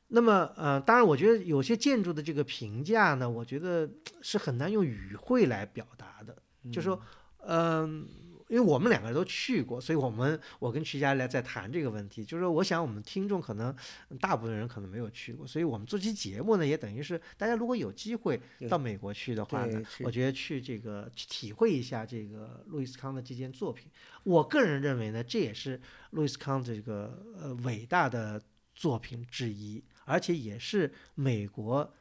[0.08, 3.88] 那么，呃，当然，我觉得有些建筑的这个评价呢，我觉得
[4.22, 6.36] 是很难用语汇来表达的，
[6.72, 7.00] 就说，
[7.40, 8.08] 嗯。
[8.48, 13.74] 因为我们两个人都去过，所以我们我跟徐佳来在谈这个问题，就是说，我想我们听众可能
[14.18, 23.90] 大部分人可能没有去过，所以我们做期节目呢，也等于是大家如果有机会到美国去的话呢，我觉得去这个去体会一下这个路易斯康的这件作品。
[24.24, 25.78] 我个人认为呢，这也是
[26.12, 28.40] 路易斯康这个呃伟大的
[28.74, 31.94] 作品之一，而且也是美国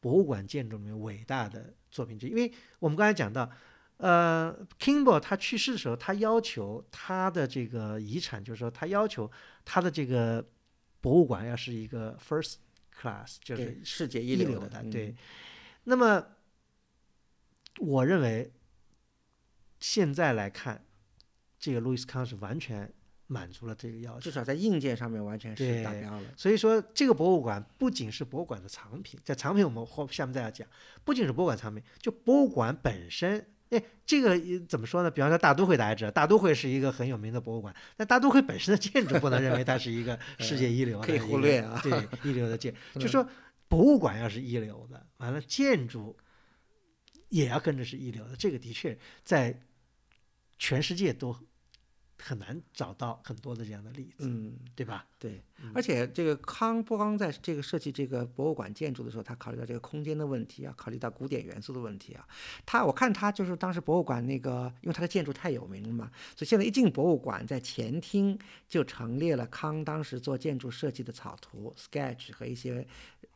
[0.00, 3.50] 博物馆建筑里面伟大的作品之一，因为我们刚才讲到。
[3.98, 9.30] 呃，Kimball 他去世的时候，他要求他的这个遗产，就是说他要求
[9.64, 10.44] 他的这个
[11.00, 12.56] 博物馆要是一个 first
[12.92, 14.82] class，就是世界一流的。
[14.90, 15.14] 对。
[15.84, 16.26] 那么，
[17.78, 18.52] 我认为
[19.78, 20.84] 现在来看，
[21.58, 22.92] 这个路易斯康是完全
[23.28, 26.34] 满足了这个要求，至少在硬件上面完全是达标了。
[26.36, 30.66] 所以说，这个博物馆不仅是博物馆的藏品，在藏品我们后下面再要讲，
[31.04, 33.46] 不仅是博物馆藏品，就博物馆本身。
[33.70, 35.10] 哎，这个怎么说呢？
[35.10, 37.74] 比方说大都会，大家知道，大都会是一个很有名的博物馆。
[37.96, 41.80] 但大都会本身的建筑不能认为它是一个 世界一流的，可以忽略啊。
[41.82, 43.28] 对，一流的建， 就说
[43.68, 46.16] 博物馆要是一流的，完了建筑
[47.28, 48.36] 也要跟着是一流的。
[48.36, 49.60] 这个的确在
[50.58, 51.36] 全世界都。
[52.22, 55.06] 很难找到很多的这样的例子，嗯，对吧？
[55.18, 55.42] 对，
[55.74, 62.26] 而且这个康不光在这个设计这个博物馆建筑的时候，他考虑到这个空间的问题啊，考虑到古典元素的问题啊。
[62.64, 68.38] 他我看他就是当时博物馆那个，因为他的建筑太有名了嘛，所以现在一进博物馆，在前厅
[68.68, 72.86] 就陈列了康当时做建筑设计的草图 sketch 和一些。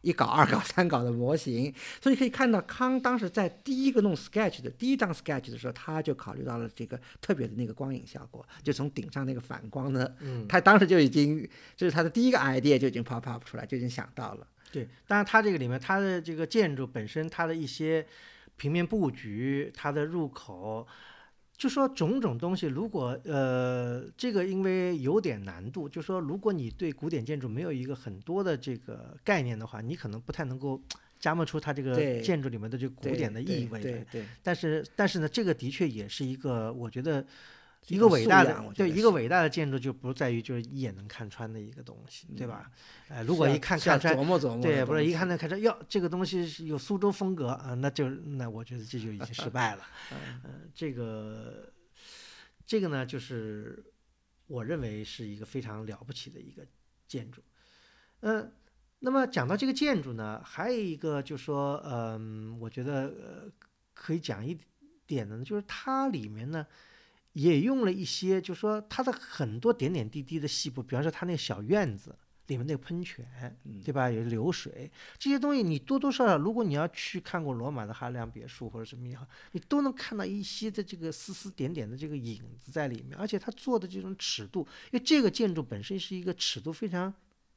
[0.03, 14.47] 一稿、二稿、 三稿的模型，所以可以看到康当时在第一个弄 sketch 的第一张 sketch 的时候，他就考虑到了这个特别的那个光影效果，就从顶上那个反光呢，嗯，他当时就已经，这是他的第一个 idea 就已经 pop up 出来，就已经想到了。
[14.71, 18.07] 对，当然他这个里面，他的这个建筑本身，它的一些
[18.57, 20.87] 平面布局，它的入口。
[21.59, 30.81] 就说种种东西，如果呃，这个因为有点难度，就说如果你对古典建筑没有一个很多的这个概念的话，你可能不太能够
[31.19, 33.83] 加摸出它这个建筑里面的这个古典的意味。
[33.83, 34.25] 对对。
[34.43, 37.27] 但是但是呢，这个的确也是一个，我觉得。
[37.89, 42.71] 一个伟大的对一个伟大的建筑就不在于就是一眼能看穿的一个东西，对吧？
[43.09, 49.83] 哎，如果一看看穿，琢磨琢磨对，不是一看能看穿，哟，这个东西是有苏州风格啊，那就那我觉得这就已经失败了。
[50.45, 51.73] 嗯，这个
[52.67, 53.83] 这个呢，就是
[54.47, 56.67] 我认为是一个非常了不起的一个
[57.07, 57.43] 建筑。
[58.21, 58.53] 嗯，
[58.99, 63.51] 那么讲到这个建筑呢，还有一个就是说，嗯，我觉得呃
[63.95, 64.59] 可以讲一
[65.07, 66.67] 点的呢，就是它里面呢。
[67.33, 72.17] 也用了一些，就是说它的很多点点滴滴的细部，比方说它那个小院子
[72.47, 73.25] 里面那个喷泉，
[73.85, 74.11] 对吧？
[74.11, 83.17] 有流水这些东西，你多多少少，如果你要去看过罗马的哈良别墅或者什么也好，你都能看到一些的这个丝丝点点的这个影子在里面。
[83.19, 87.13] 而且它做的这种尺度，因为这个建筑本身是一个尺度非常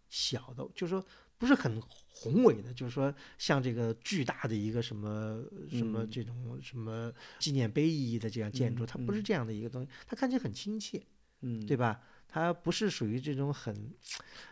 [0.09, 1.03] 小的，就是说
[1.41, 1.81] 不是很
[2.13, 11.01] 宏伟的，就是说像这个巨大的一个什么什么这种什么纪念碑意义的这样建筑，它不是这样的一个东西，它看起来很亲切，
[11.39, 11.99] 嗯，对吧？
[12.27, 13.75] 它不是属于这种很，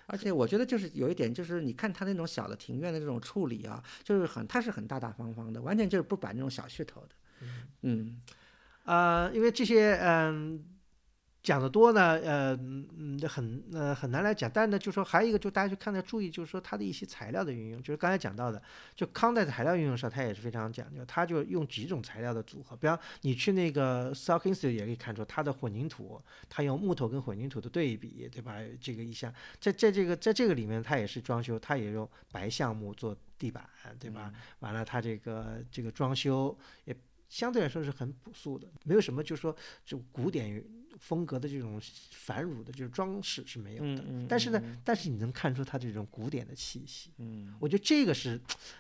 [0.08, 7.10] 而且我觉得就是有一点，就是你看它那种小的庭院的这种处理啊，就是很它是很大大方方的，完全就是不摆那种小噱头的。
[7.84, 8.20] 嗯，
[8.86, 10.66] 啊，因为这些嗯。
[11.50, 12.56] 讲的多呢，呃，
[12.96, 14.48] 嗯，很呃很难来讲。
[14.54, 18.62] 但是呢，就说还有一个，就大家去看的注意，就是说它的一些材料的运用，就是刚才讲到的，
[18.96, 21.04] 就康在材料运用上，它也是非常讲究。
[21.06, 24.14] 它就用几种材料的组合，比方你去那个
[24.62, 28.58] 也可以看出它的混凝土，它用木头跟混凝土的对比，对吧？
[28.80, 33.68] 这个一项，在在这个在这个里面，它也是装修，它也用白橡木做地板，
[34.00, 34.32] 对吧？
[34.60, 36.96] 完了，它这个这个装修也
[37.28, 40.64] 相对来说是很朴素的，没有什么就是说就古典。
[41.00, 41.82] 风格的这种
[42.12, 44.04] 繁缛的，就是装饰是没有的。
[44.28, 47.10] 但是呢，但是你能看出它这种古典的气息。
[47.18, 48.40] 嗯，我觉得这个是，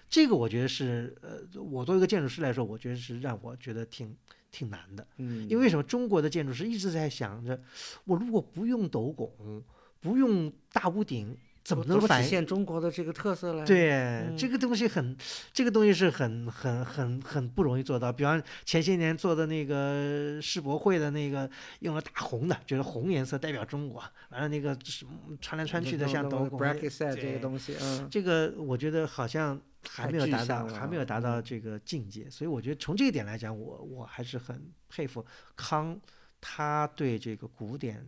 [0.09, 4.15] 这个我觉得是，呃，我作为一个建筑师来说，我觉得是让我觉得挺
[4.51, 5.07] 挺难的。
[5.17, 5.81] 嗯，因为什么？
[5.83, 7.59] 中国的建筑师一直在想着，
[8.03, 9.63] 我如果不用斗拱，
[9.99, 11.35] 不用大屋顶。
[11.63, 13.65] 怎么能体现中国的这个特色呢？
[13.65, 15.15] 对，这个东西很，
[15.53, 18.11] 这个东西是很很很很不容易做到。
[18.11, 21.49] 比方前些年做的那个世博会的那个，
[21.81, 24.03] 用了大红的，觉得红颜色代表中国。
[24.29, 32.29] 完了那个什么穿来穿去的像斗拱，这个东西，嗯，这个我觉得好像还没有达到，还没有达到这个境界。
[32.29, 35.23] 所以我觉得从这一点来讲，我我还是很佩服
[35.55, 35.99] 康
[36.41, 38.07] 他对这个古典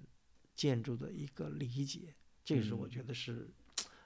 [0.56, 2.16] 建筑的一个理解。
[2.44, 3.48] 这个是我觉得是，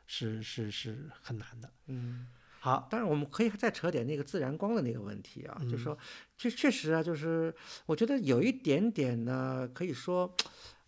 [0.08, 1.72] 是是是很难的。
[1.88, 2.28] 嗯，
[2.60, 5.98] 好，当然我们可以再扯点那个自然光的那个问题啊，就是说，
[6.38, 7.54] 确确实啊，就是
[7.86, 10.36] 我觉得有一点点呢，可以说，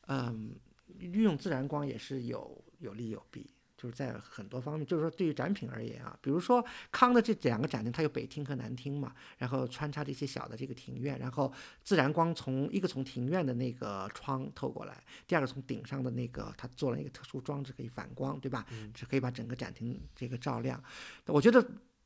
[0.08, 0.56] 嗯，
[1.00, 3.50] 运用自然光也是有有利有弊。
[3.78, 11.54] 就是在很多方面，就是说对于展品而言啊，比如说康的这两个展厅，它有北厅和南厅嘛，然后穿插着一些小的这个庭院，然后
[11.84, 18.66] 自然光从一个从庭院的那个窗透过来，第二个从顶上的那个，它做了一个特殊装置可以反光，对吧？
[18.96, 20.84] 是可以把整个展厅这个照亮。
[21.28, 21.64] 我觉得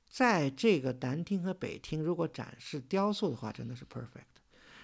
[0.09, 4.30] 在这个南厅和北厅如果展示雕塑的话，真的是 perfect。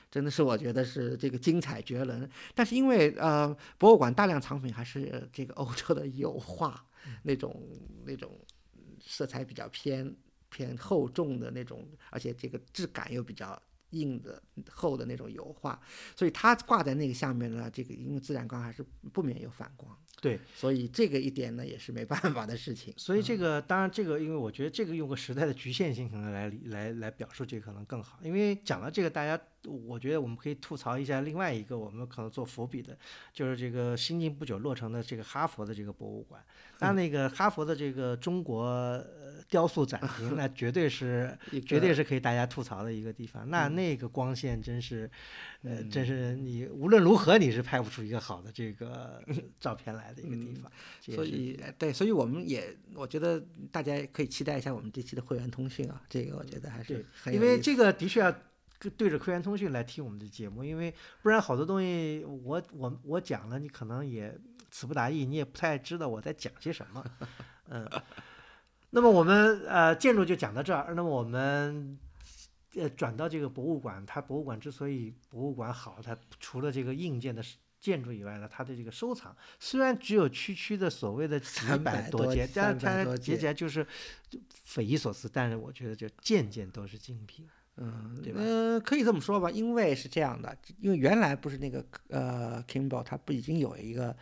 [0.10, 6.86] 真的是我觉得是这个精彩绝伦，但是因为呃博物馆大量藏品还是这个欧洲的油画
[7.24, 7.62] 那种
[8.06, 8.40] 那种
[9.00, 10.16] 色彩比较偏
[10.50, 15.80] 偏厚重的那种，而且这个质感又比较硬的厚的那种油画，
[16.16, 19.98] 所以它挂在那个下面呢，这个因为自然光还是不免有反光。
[20.20, 22.92] 对，所以这个一点呢也是没办法的事情。
[22.98, 28.18] 所以这个当然这个，因为我觉得这个用个时代的局限性可能来来来表述这个可能更好。
[28.24, 32.98] 因为讲到这个，大家我觉得我们可以吐槽一下另外一个我们可能做伏笔的，
[33.32, 36.44] 就是这个新近不久落成的这个哈佛的这个博物馆。
[36.80, 39.04] 那那个哈佛的这个中国
[39.50, 43.48] 雕塑展厅，那绝对是 绝对是可以大家吐槽的一个地方。
[43.50, 45.10] 那那个光线真是，
[45.64, 49.22] 呃，真是你无论如何你是拍不出一个好的这个
[49.60, 50.07] 照片来。
[50.14, 58.34] 的一个地方，所以对，所以我们也我觉得大家可以期待一下我们这期的会员通讯啊，这个我觉得还是很因为这个的确要
[58.96, 64.38] 对着会员通讯来听我们的节目，因为不然好多东西我我我讲了，你可能也
[64.70, 67.04] 词不达意，你也不太知道我在讲些什么。
[67.70, 67.90] 嗯，
[68.92, 71.98] 那么我们呃建筑就讲到这儿，那么我们
[72.76, 77.44] 呃转到这个博物馆，它博物馆之所以博物馆好，它除了这个硬件的。
[77.88, 83.88] 建筑以外呢，它的这个收藏虽然只有区区的所谓的 几百多件，但是它叠起来就是
[84.66, 85.30] 匪夷所思。
[85.32, 88.42] 但是我觉得就件件都是精品，嗯，对吧？
[88.44, 94.14] 嗯，可以这么说吧，因为是这样的，因为原来不是那个呃，Kimball 它不已经有一个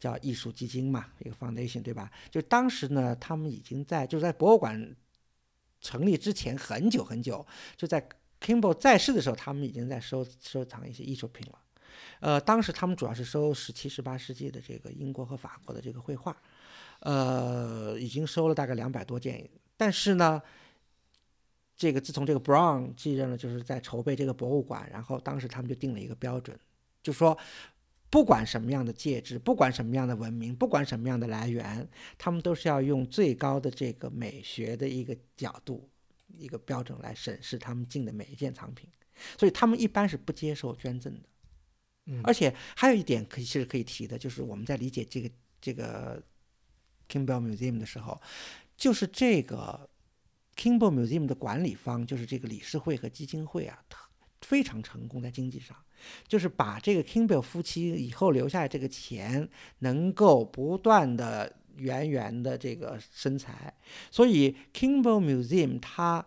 [0.00, 2.10] 叫艺术基金嘛，一个 foundation 对吧？
[2.28, 4.96] 就当时呢，他们已经在就在博物馆
[5.80, 7.46] 成立之前很久很久，
[7.76, 8.04] 就在
[8.40, 11.58] Kimball 在世的时候，他们已经在收收藏一些艺术品了。
[12.20, 16.36] 呃，当时他们主要是收十七、十八世纪的这个英国和法国的这个绘画，
[17.00, 19.48] 呃，已经收了大概两百多件。
[19.76, 20.40] 但是呢，
[21.76, 26.56] 这个自从这个 Brown 继任了，就是在筹备这个博物馆，然后当时他们就定了一个标准，
[27.02, 27.36] 就说
[28.08, 31.88] 不管什么样的介质，不管什么样的文明，不管什么样的来源，
[32.18, 35.88] 他们都是要用最高的这个美学的一个角度、
[36.38, 38.88] 一个标准来审视他们进的每一件藏品。
[39.38, 41.28] 所以他们一般是不接受捐赠的。
[42.24, 45.30] 而且还有一点可以其实可以提的，就是我们在理解这个
[45.60, 46.20] 这个
[47.08, 48.20] Kimball Museum 的时候，
[48.76, 49.88] 就是这个
[50.56, 53.78] Kimball Museum 的管理方，就是这个理事会和基金会啊，
[54.40, 55.76] 非常成功在经济上，
[56.26, 59.48] 就是把这个 Kimball 夫妻以后留下来这个钱，
[59.78, 63.72] 能够不断的源源的这个生财，
[64.10, 66.26] 所以 Kimball Museum 它。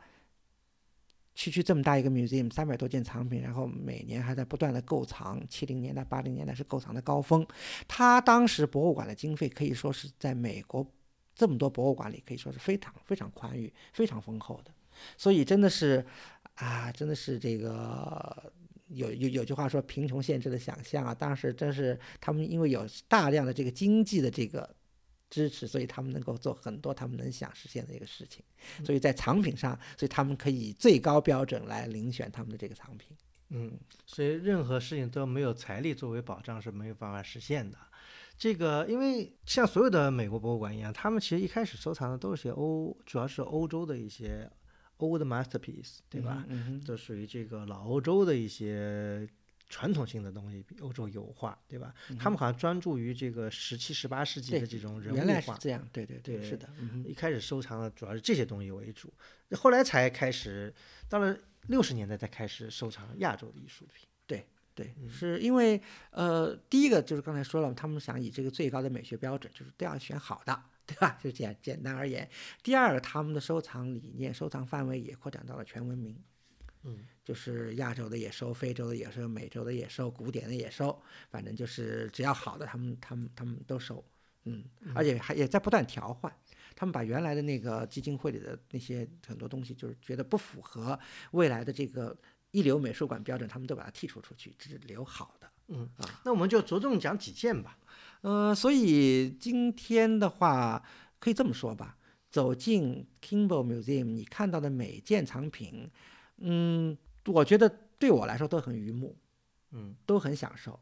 [1.36, 5.40] 区区这么大一个 museum，三百多件藏品，然后每年还在不断的购藏。
[5.50, 7.46] 七零年代、八零年代是购藏的高峰。
[7.88, 10.90] 他当时博物馆的经费可以说是在美国
[11.36, 14.72] 这么多博物馆里可以说是非常非常宽裕、非常丰厚的。
[15.18, 16.06] 所以真的是
[16.54, 18.54] 啊，真的是这个
[18.88, 21.14] 有有有句话说“贫穷限制了想象”啊。
[21.14, 24.74] 当时真是他们因为有大量的这个经济的这个
[25.30, 28.44] 支持，所以他们能够做很多他们能想实现的一个事情。
[28.86, 33.16] 所以在藏品上，所以他们可以以最高标准来遴选他们的这个藏品。
[33.50, 33.72] 嗯，
[34.06, 37.78] 所以任何事情都没有财力作为保障是没有办法实现的。
[38.38, 44.52] 这个，因为像所有的美国博物馆一样，他们其实一开始收藏的都是些欧，主要是欧洲的一些
[44.98, 46.44] old masterpiece，对吧？
[46.50, 49.28] 嗯哼，这属于这个老欧洲的一些
[49.68, 51.93] 传统性的东西，比欧洲油画，对吧？
[52.20, 55.53] 他们好像专注于这个十七、十八世纪的这种人原来物画。
[55.55, 59.11] 是这样，对对对，对是的，嗯，一开始收藏的主要是这些东西为主，
[59.51, 60.74] 后来才开始
[61.09, 61.38] 到了
[61.68, 64.07] 六十年代才开始收藏亚洲的艺术品。
[64.28, 71.18] 对，对是因为呃，第一个就是刚才说了，他们想以这个最高的美学标准，就是都要选好的，对吧？
[71.24, 72.30] 就简简单而言。
[72.61, 76.22] 第二个，他们的收藏理念、收藏范围也扩展到了全文明。
[76.84, 80.98] 嗯，就是亚洲的也收，非洲的也收，美洲的也收，古典的也收，
[81.30, 84.02] 反正就是只要好的，他们他们他们都收，
[84.44, 84.64] 嗯，
[84.94, 86.32] 而且还也在不断调换。
[86.76, 90.98] 他们把原来的那个基金会里的那些很多东西，就是觉得不符合
[91.32, 92.16] 未来的这个
[92.52, 95.50] 一流美术馆标准，他们都把它剔除出去，只留好的。
[95.70, 97.78] 嗯啊，那我们就着重讲几件吧。
[98.22, 100.84] 呃，所以今天的话，
[101.18, 101.98] 可以这么说吧，
[102.30, 105.90] 走进 Kimball Museum，你看到的每件藏品，
[106.38, 106.96] 嗯，
[107.26, 109.16] 我觉得对我来说都很愉目，
[109.72, 110.80] 嗯都很享受。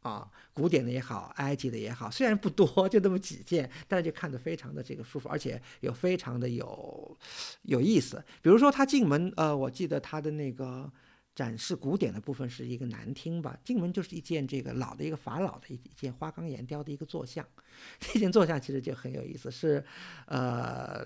[0.00, 7.18] 啊，古典的也好，埃及的也好，虽然不多，就那么几件，但是就看得非常的这个舒服，而且有非常的有
[7.62, 8.22] 有意思。
[8.42, 10.92] 比如说他进门，呃，我记得他的那个
[11.34, 17.42] 展示古典的部分是一个南厅吧，进门就是一件这个老的一个法老的一一件花岗岩雕的一个坐像，
[17.98, 19.82] 这件坐像其实就很有意思，是
[20.26, 21.02] 呃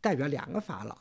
[0.00, 0.96] 代表两个法老。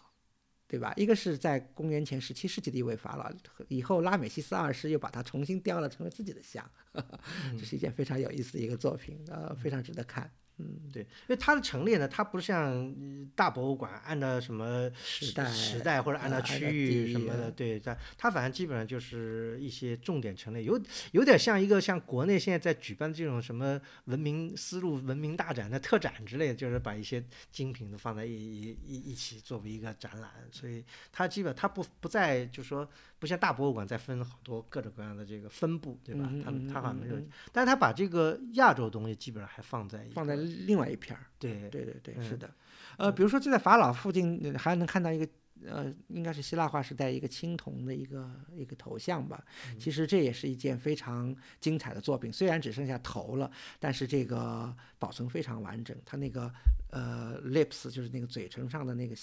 [0.67, 0.93] 对吧？
[0.95, 3.31] 一个是在公元前十七世纪的一位法老，
[3.67, 6.69] 以后拉美西斯二世又把它重新雕了，成为自己的像，
[7.57, 10.29] 这是一件非常有意思的一个作品，呃，非常值得看。
[10.57, 20.81] 嗯，对，因为它的陈列呢，它不像呃大博物馆按照什么时代时代或者按照区域什么的，对它它反正基本上就是一些重点陈列，有
[21.11, 32.89] 有点像一个像国内现在在举办这种什么文明丝路文明大展的特展之类的，就是把一些精品都放在一一一一起作为一个展览，所以它基本它不不在就是说
[33.19, 36.31] 不像大博物馆再分好多各种各样的这个分布，对吧？
[36.43, 41.25] 他们他好像没有，嗯但是他把这个亚洲东西基本上还放在放在另外一片儿。
[41.39, 42.53] 对对对对，是嗯的。
[42.97, 45.27] 呃，比如说就在法老附近呃还能看到一个
[45.65, 49.43] 呃，应该是希腊化时代一个青铜的一个一个头像吧。
[49.79, 53.49] 其实这也是一件非常精彩的作品，虽然只剩下头了，
[53.79, 55.95] 但是这个保存非常完整。
[56.05, 56.51] 它那个
[56.91, 59.15] 呃 lips 就是那个嘴唇上的那个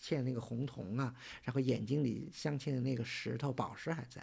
[0.00, 4.22] 嵌那个红铜啊，然后眼睛里镶嵌的那个石头宝石还在，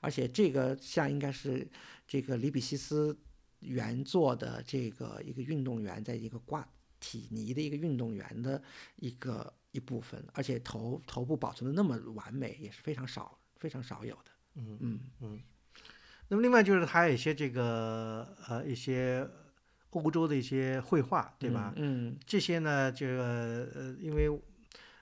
[0.00, 1.68] 而且这个像应该是
[2.06, 3.18] 这个里比西斯
[3.60, 6.66] 原作的这个一个运动员，在一个挂
[7.00, 8.62] 体泥的一个运动员的
[8.96, 14.30] 一个一部分，而且头头部保存的那么完美，也是非常少非常少有的。
[14.54, 15.40] 嗯嗯嗯
[16.28, 19.28] 那么另外就是还有一些这个呃一些
[19.90, 21.72] 欧洲的一些绘画，对吧？
[21.76, 24.28] 嗯，这些呢，这个呃因为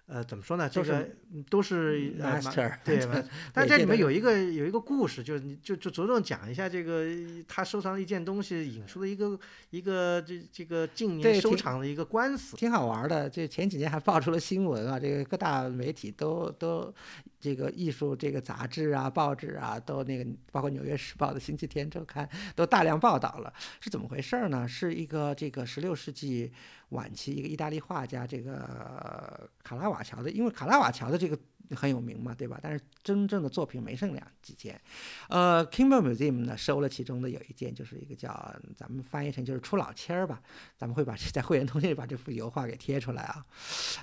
[0.07, 1.17] 呃怎么说呢，这都是
[1.51, 3.01] 都是 master 对？
[3.53, 7.07] 但这里面有一个有一个故事，就是你就就着重讲一下这个
[7.49, 9.39] 他收藏的一件东西引出的一个
[9.71, 12.57] 一个这这个近年收藏的一个官司。
[12.57, 13.29] 挺好玩的。
[13.29, 16.95] 这前几年还爆出了新闻啊，这个各大媒体都都
[17.41, 23.53] 这个艺术这个杂志啊、报纸啊，都那个包括《纽约时报》的《星期天周刊》都大量报道了。
[23.81, 24.69] 是怎么回事儿呢？
[24.69, 26.53] 是一个这个十六世纪
[26.91, 31.39] 晚期一个意大利画家这个卡拉瓦乔的，因为卡拉瓦乔的这个
[31.75, 32.61] 很有名嘛，对吧？
[32.63, 34.81] 但是真正的作品没剩两几件。
[35.29, 40.41] 呃，Kimball Museum 呢收了其中的有一件，就是一个叫咱们翻译成就是出老千儿吧，
[40.77, 43.45] 咱们会把这在会员通讯里把这幅油画给贴出来啊。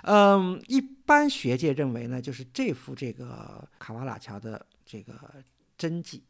[0.03, 5.13] 嗯，一般学界认为呢，就是这幅这个卡瓦拉乔的这个
[5.77, 6.21] 真迹，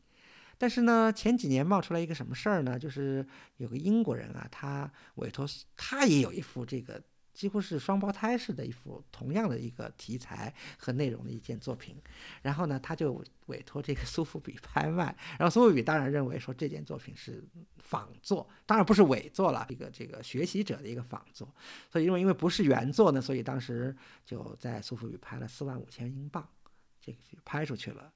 [0.58, 2.78] 但是呢，前几年冒出来一个什么事儿呢？
[2.80, 3.26] 就是
[3.58, 7.02] 有个英国人啊，他委托他也有一幅这个
[7.34, 11.98] 几乎是双胞胎式的一幅同样的一个题材和内容的一件作品，
[12.44, 17.44] 然后呢，他就委托这个苏富比拍卖，然后苏富比当然认为说这件作品是
[17.80, 21.52] 仿作，当然不是伪作了，一个这个学习者的一个仿作，
[21.92, 26.48] 所以因为因为不是原作呢，所以当时就在苏富比拍了四万五千英镑。
[27.06, 28.14] 这个就拍出去了，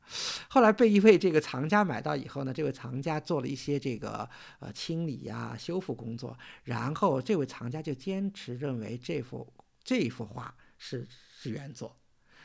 [0.47, 4.29] 后来被一位这个藏家买到以后呢，这位藏家做了一些这个
[4.59, 9.45] 呃清理呀、修复工作，然后这位藏家就坚持认为这幅
[9.83, 11.05] 这幅画是
[11.37, 11.97] 是原作，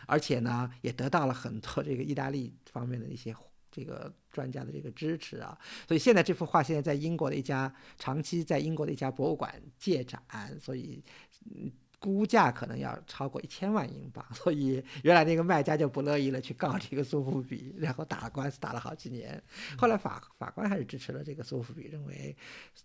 [0.06, 3.32] 而且呢也得到了很多这个意大利方面的一些
[3.70, 10.20] 这个专家的这个支持啊，所以现在这幅画现在在英国的一家长期在英国的一家博物馆借展，
[10.60, 11.04] 所以
[11.44, 11.70] 嗯。
[12.02, 19.40] 估价可能要超过一千万英镑，所以原来那个卖家就不乐意了，去告这个苏富比，然后打了官司，打了好几年。
[19.78, 22.36] 后来法法官还是支持了这个苏富比，认为，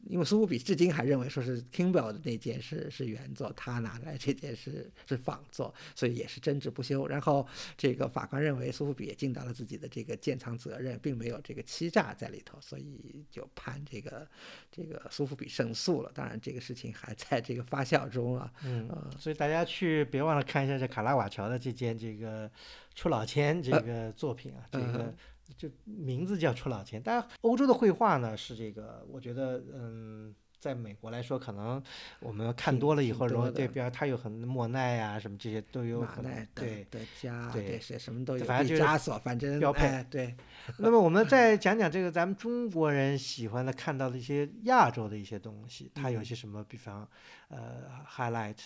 [0.05, 7.07] 因为苏富比至今还认为说是 Kimball 的那件是是原作，他拿来这件是是仿作，所以也是争执不休。
[7.07, 14.27] 然后这个法官认为苏富比也尽到了自己的这个建仓责任，并没有这个欺诈在里头，所以就判这个
[14.71, 16.11] 这个苏富比胜诉了。
[16.13, 18.87] 当然这个事情还在这个发酵中啊，嗯。
[19.17, 22.49] 所以大家去别忘了看一下这卡拉瓦乔的这件这个
[22.95, 25.13] 出老千这个作品啊，这个
[25.55, 27.01] 就名字叫出老千。
[27.01, 31.81] 当然，欧洲的绘画呢是这个，我觉得嗯，在美国来说，可能
[32.19, 40.35] 我们看多了以后，容易对，比方它有很莫奈啊什么这些都有很对的加对是什么都有，反正就是枷锁，反正标配对。
[40.79, 47.07] 那么我们再讲讲这个咱们中国人喜欢的看到的一些亚洲的一些东西，它有些什么，比方
[47.47, 48.57] 呃 highlight。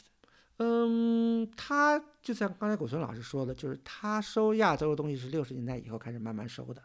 [0.64, 6.84] 嗯，他就像刚才古村老师说的，就是他收亚洲的东西是六十年代以后开始慢慢收的，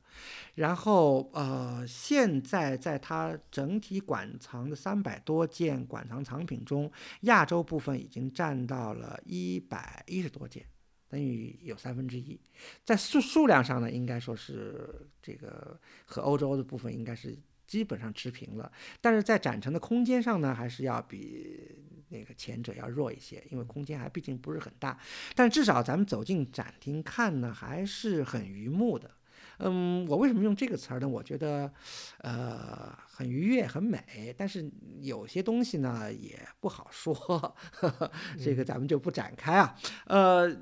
[0.55, 6.91] 然后呃，现在在他整体馆藏的三百多件馆藏藏品中，
[7.23, 10.65] 亚洲部分已经占到了一百一十多件，
[11.11, 12.41] 等于有三分之一。
[12.83, 18.73] 在数数量上呢，应该说是这个和欧洲的部分应该是基本上持平了，
[19.03, 21.66] 但是在展陈的空间上呢，还是要比。
[22.09, 24.99] 那个前者要弱一些，因为空间还毕竟不是很大，
[25.35, 29.11] 但至少咱们走进展厅看呢，还是很愉目的。
[29.59, 31.09] 嗯，我为什么用这个词儿呢？
[31.09, 31.73] 我觉得，
[32.19, 34.35] 呃，很愉悦，很美。
[34.37, 37.57] 但是有些东西呢，也不好说，
[38.39, 39.77] 这个咱们就不展开啊。
[40.07, 40.57] 呃。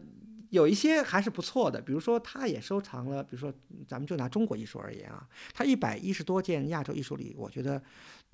[0.51, 3.53] 有一些还是不错的，比如说他也收藏了，比如说
[3.89, 7.83] 咱们就拿中国艺术而言啊，他一百一十多件亚洲艺术里，我觉得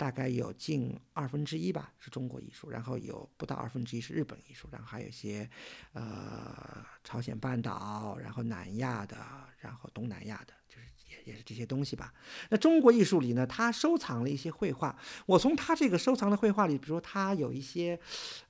[0.01, 5.47] 大概有近二分之一吧是中国艺术，然后有不到二分之一是日本艺术，然后还有一些
[5.93, 9.15] 呃朝鲜半岛，然后南亚的，
[9.59, 12.11] 然后东南亚的，就是也也是这些东西吧。
[12.49, 14.97] 那中国艺术里呢，他收藏了一些绘画，
[15.27, 17.99] 我从他这个收藏的绘画里，比如说他有一些，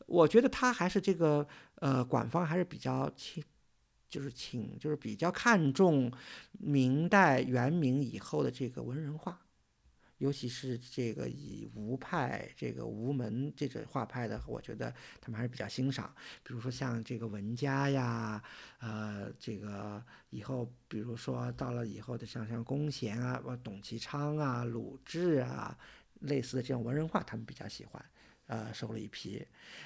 [0.06, 1.46] 我觉得他还是这个
[1.76, 3.44] 呃馆方还是比较亲。
[4.08, 6.12] 就是请，就是比较看重
[6.60, 9.40] 明代元明以后的这个文人画，
[10.22, 16.14] 尤其是这个以吴派、这个吴门这种画派的，我觉得他们还是比较欣赏。
[16.44, 18.40] 比如说像这个文家呀，
[18.80, 20.00] 呃，这个
[20.30, 25.76] 以后，比如说到了以后的像像龚贤啊、董其昌啊、鲁智啊，
[26.20, 28.06] 类似的这种文人画，他们比较喜欢，
[28.46, 29.44] 呃，收了一批，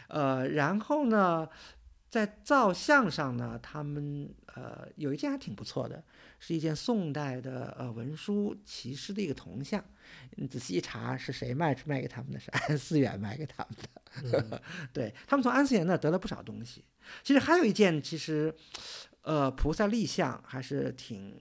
[0.09, 1.49] 呃，然后呢。
[2.15, 6.01] 在造像上呢，他们呃有一件还挺不错的，
[6.39, 9.83] 是一件宋代的呃文殊骑师的一个铜像。
[10.37, 12.39] 你仔细一查，是谁卖卖给他们的？
[12.39, 14.61] 是安思远卖给他们的。
[14.93, 16.85] 对他们从安思远那得了不少东西。
[17.21, 18.55] 其实还有一件，其实
[19.23, 21.35] 呃菩萨立像还是挺。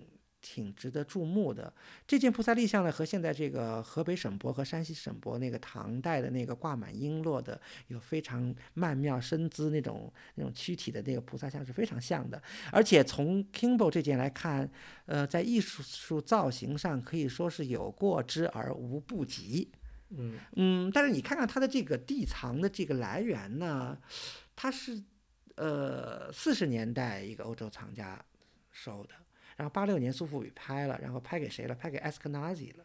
[0.46, 1.72] 挺值得注目的
[2.06, 12.40] 这件菩萨立像呢，和现在这个河北省博和山西省博那个唐代的那个挂满璎珞的，有非常曼妙身姿那种那种躯体的那个菩萨像是非常像的。
[12.70, 14.70] 而且从 Kimball 这件来看，
[15.06, 19.72] 呃，在艺术术造型上可以说是有过之而无不及。
[20.10, 23.96] 嗯嗯，但是你看看它的这个地藏的这个来源呢，
[24.54, 25.02] 它是
[25.56, 28.22] 呃四十年代一个欧洲藏家
[28.70, 29.14] 收的。
[29.56, 31.74] 然后八六年苏富比拍了，然后拍给谁了？
[31.74, 32.84] 拍给 Eskenazi 了。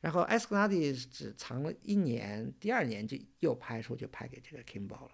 [0.00, 5.12] 然后 Eskenazi 只藏了一年，第二年就又拍出，就拍给这个 Kimball 了。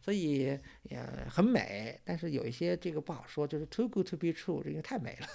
[0.00, 5.26] 所以也很美，但是有一些这个不好说，就是 too good to be true，这个太美了。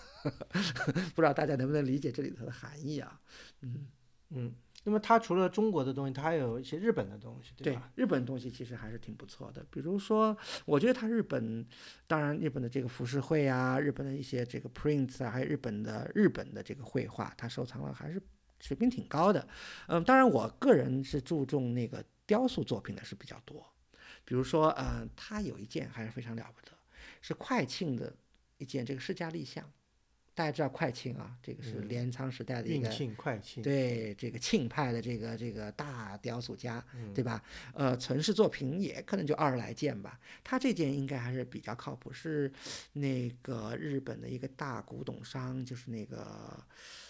[1.14, 3.20] 不知道大家能不能理解这里头的含义啊？
[3.62, 3.88] 嗯
[4.30, 4.54] 嗯，
[4.86, 7.92] 那么它除了中国的东西，它还有一些日本的东西，对吧？
[7.96, 11.66] 日本东西其实还是挺不错的，比如说，我觉得它日本，
[12.08, 18.22] 当然日本的这个浮世绘啊，日本的一些这个 prints 啊，还有日本的日本的这个绘画，它收藏了还是
[18.62, 19.46] 水平挺高的。
[19.88, 23.66] 嗯，当然我个人是注重那个雕塑作品的是比较多，
[24.24, 26.72] 比如说，嗯、它有一件还是非常了不得，
[27.22, 28.16] 是快庆的
[28.58, 29.70] 一件这个释迦立像。
[30.40, 37.44] 大家知道快庆啊，这个是嗯镰仓时代的一个运庆、快庆，对这个庆派的这个这个大雕塑家，嗯对吧？
[37.74, 40.18] 呃，存世作品也可能就二十来件吧。
[40.42, 42.50] 他这件应该还是比较靠谱，是
[42.94, 46.66] 那个日本的一个大古董商，就是那个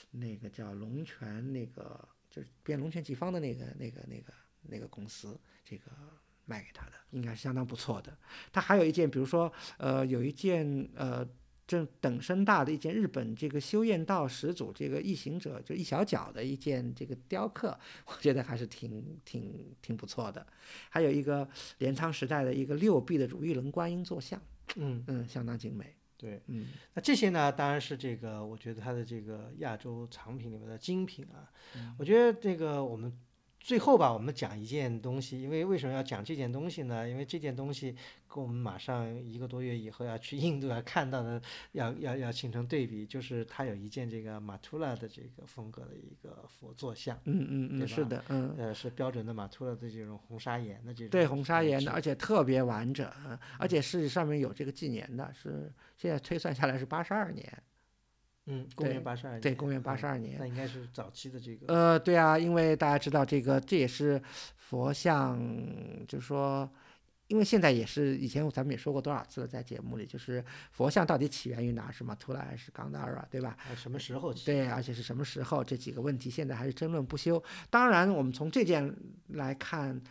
[0.10, 5.92] 那个叫龙泉那个就是编龙泉纪方的那个那个那个那个公司，这个
[6.46, 8.18] 卖给他的，应该是相当不错的。
[8.52, 11.24] 他还有一件，比如说呃，有一件呃。
[11.70, 20.44] 正等身大的一件日本这个修验道始祖这个一行者就一小角的一件这个雕刻，我觉得还是挺挺挺不错的。
[20.90, 21.48] 还有一个
[21.78, 24.42] 镰仓时代的一个六臂的如意轮观音坐像，
[24.78, 25.96] 嗯，嗯，相当精美。
[26.18, 26.42] 对。
[26.48, 26.66] 嗯，
[26.96, 31.48] 那这些呢，当然是这个，我觉得它的这个亚洲藏品里面的精品啊。
[31.76, 33.14] 嗯我觉得这个我们
[33.60, 37.08] 最后吧，我们讲一件东西，因为为什么要讲这件东西呢？
[37.08, 37.96] 因为这件东西
[38.28, 41.42] 跟我们马上一个多月以后要去印度 要看到的，
[41.74, 48.56] 要要要形成对比，就是它有一件这个马图拉的这个风格的一个佛坐像，嗯嗯嗯，是的，嗯。
[48.58, 53.10] 呃，是标准的马图拉的这种红砂岩的这种对红砂岩的，而且特别完整，
[53.58, 57.46] 而且是上面有这个纪年的，是现在推算下来是八十二年，
[58.52, 60.38] 嗯，公对元八十二年，对，公元八嗯十二年。
[60.40, 64.20] 那应该是早期的这个，呃，对啊，因为大家知道这个，这也是
[64.58, 65.40] 佛像，
[66.08, 66.68] 就是说，
[67.28, 71.92] 因为现在也是以前咱们也说过多少次了，在节目里，就是佛像到底起源于哪儿？
[71.92, 73.56] 是马图拉还是冈达尔，对吧？
[73.60, 74.46] 还什么时候起？
[74.48, 75.64] 对，而且是什么时候？
[75.64, 77.42] 这几个问题现在还是争论不休。
[77.70, 78.92] 当然，我们从这件
[79.28, 80.02] 来看，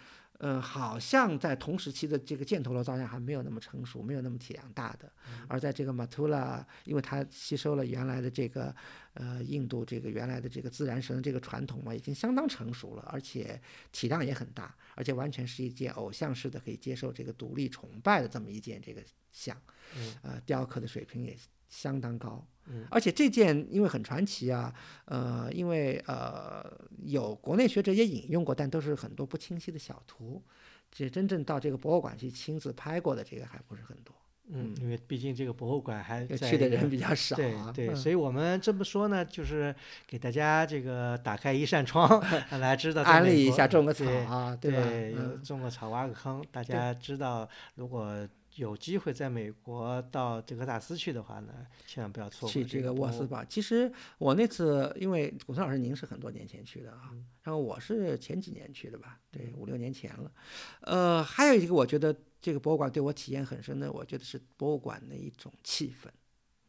[0.40, 5.12] 嗯，好像在同时期的这个箭头罗造像还没有那么成熟，没有那么体量大的。
[5.48, 8.74] 而在这个马图拉，因为它吸收了原来的这个
[9.14, 13.60] 呃印度这个原来的这个自然神的这个传统嘛，已经相当成熟了，而且
[13.90, 19.60] 体量也很大，而且完全是一件偶像式的可以接受这个独立崇拜的这么一件这个像，
[19.96, 21.36] 嗯呃，雕刻的水平也
[21.68, 22.46] 相当高。
[22.70, 24.70] 嗯而且这件因为很传奇啊，
[25.06, 26.62] 呃，因为呃
[27.02, 30.42] 有国内学者也引用过，但都是很多不清晰的小图，
[30.92, 34.14] 这真正到这个博物馆去亲自拍过的这个还不是很多，
[34.50, 37.72] 嗯，因为毕竟这个博物馆还去的人比较少对啊。
[37.74, 39.74] 对，嗯所以我们这么说呢，就是
[40.06, 42.06] 给大家这个打开一扇窗，
[42.50, 48.28] 大家知道安利一下种个草对啊，对种个草挖个坑，大家知道如果。
[48.58, 53.44] 有机会在美国到德克萨斯去的话呢，千万不要错过去这个沃斯堡。
[53.44, 60.32] 其实我那次，因为古森老师您是很多年前去的啊，嗯然后我是前几年去的吧，对，五六年前了。
[60.80, 66.08] 呃，还有一个我觉得这个博物馆对我体验很深的，我觉得是博物馆的一种气氛，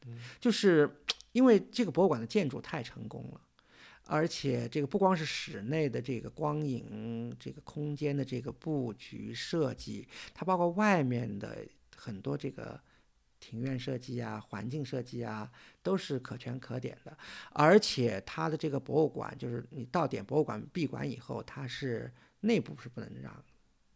[0.05, 0.87] 嗯就是
[1.33, 3.41] 因为这个博物馆的建筑太成功了。
[4.11, 11.63] 而且这个不光是室内的这个光影，这个空间的这个布局设计，它包括外面的
[11.99, 12.79] 很多这个
[13.39, 15.51] 庭院设计啊、环境设计啊，
[15.83, 17.17] 都是可圈可点的。
[17.51, 23.43] 而且它的这个博物馆，就是你到点博物馆闭馆以后，它是内部是不能让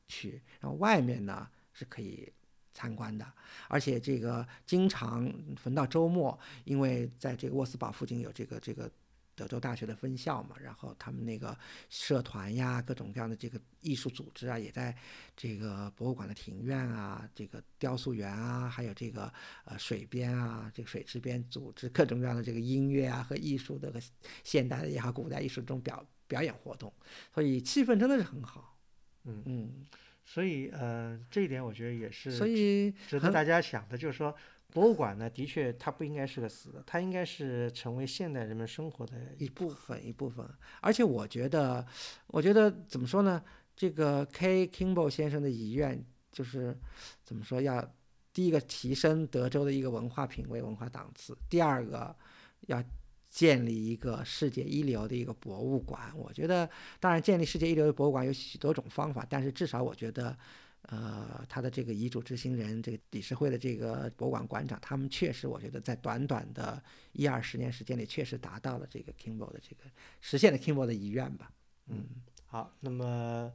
[0.08, 2.32] 去，然后外面呢是可以
[2.74, 3.26] 参观的。
[3.68, 8.92] 而且这个经常逢到周末，因为在这个沃斯堡附近有这个这个。
[9.36, 11.58] 德州大学的分校嘛，然后他们那个
[11.90, 14.96] 社团呀，各种各样的这个艺术组织啊，也在
[15.36, 19.32] 这个博物馆的庭院啊，这个雕塑园啊，还有这个
[19.66, 24.00] 呃水边啊，这个水池边组织各种各样的这个音乐啊和艺术的和
[24.44, 26.92] 现代的也好，古代艺术这种表表演活动，
[27.34, 28.78] 所以气氛真的是很好。
[29.26, 29.86] 嗯嗯，
[30.26, 34.36] 所以呃，这一点我觉得也是所以值得大家想的，就是说，
[34.74, 40.44] 博物馆呢，的确它不应该是个死的，它应该是成为现代人们生活的一部分一部分，
[40.82, 41.86] 而且我觉得，
[42.26, 43.40] 我觉得怎么说呢？
[43.76, 44.66] 这个 K.
[44.68, 46.76] Kimball 先生的遗愿就是
[47.24, 47.62] 怎么说？
[47.62, 47.88] 要
[48.34, 52.16] 第一个提升德州的一个文化品位、文化档次；第二个
[52.62, 52.84] 要
[53.30, 56.12] 建立一个世界一流的一个博物馆。
[56.16, 56.68] 我觉得，
[57.00, 60.36] 当然建立世界一流的博物馆有许多种方法，但是至少我觉得。
[60.84, 66.82] 呃，他的这个遗嘱执行人，这个理事会的这个博物馆馆长，他们确实，我觉得在短短的
[67.14, 69.84] 一二十年时间里，确实达到了这个 Kimball 的这个
[70.20, 71.52] 实现了 Kimball 的遗愿吧。
[71.88, 72.06] 嗯，
[72.46, 73.52] 好，那么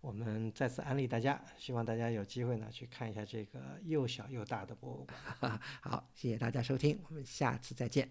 [0.00, 5.06] 我们再次安利大家，希望大家有机会呢去看一下这个又小又大的博物
[5.38, 5.60] 馆。
[5.80, 8.10] 好，谢谢大家收听，我们下次再见。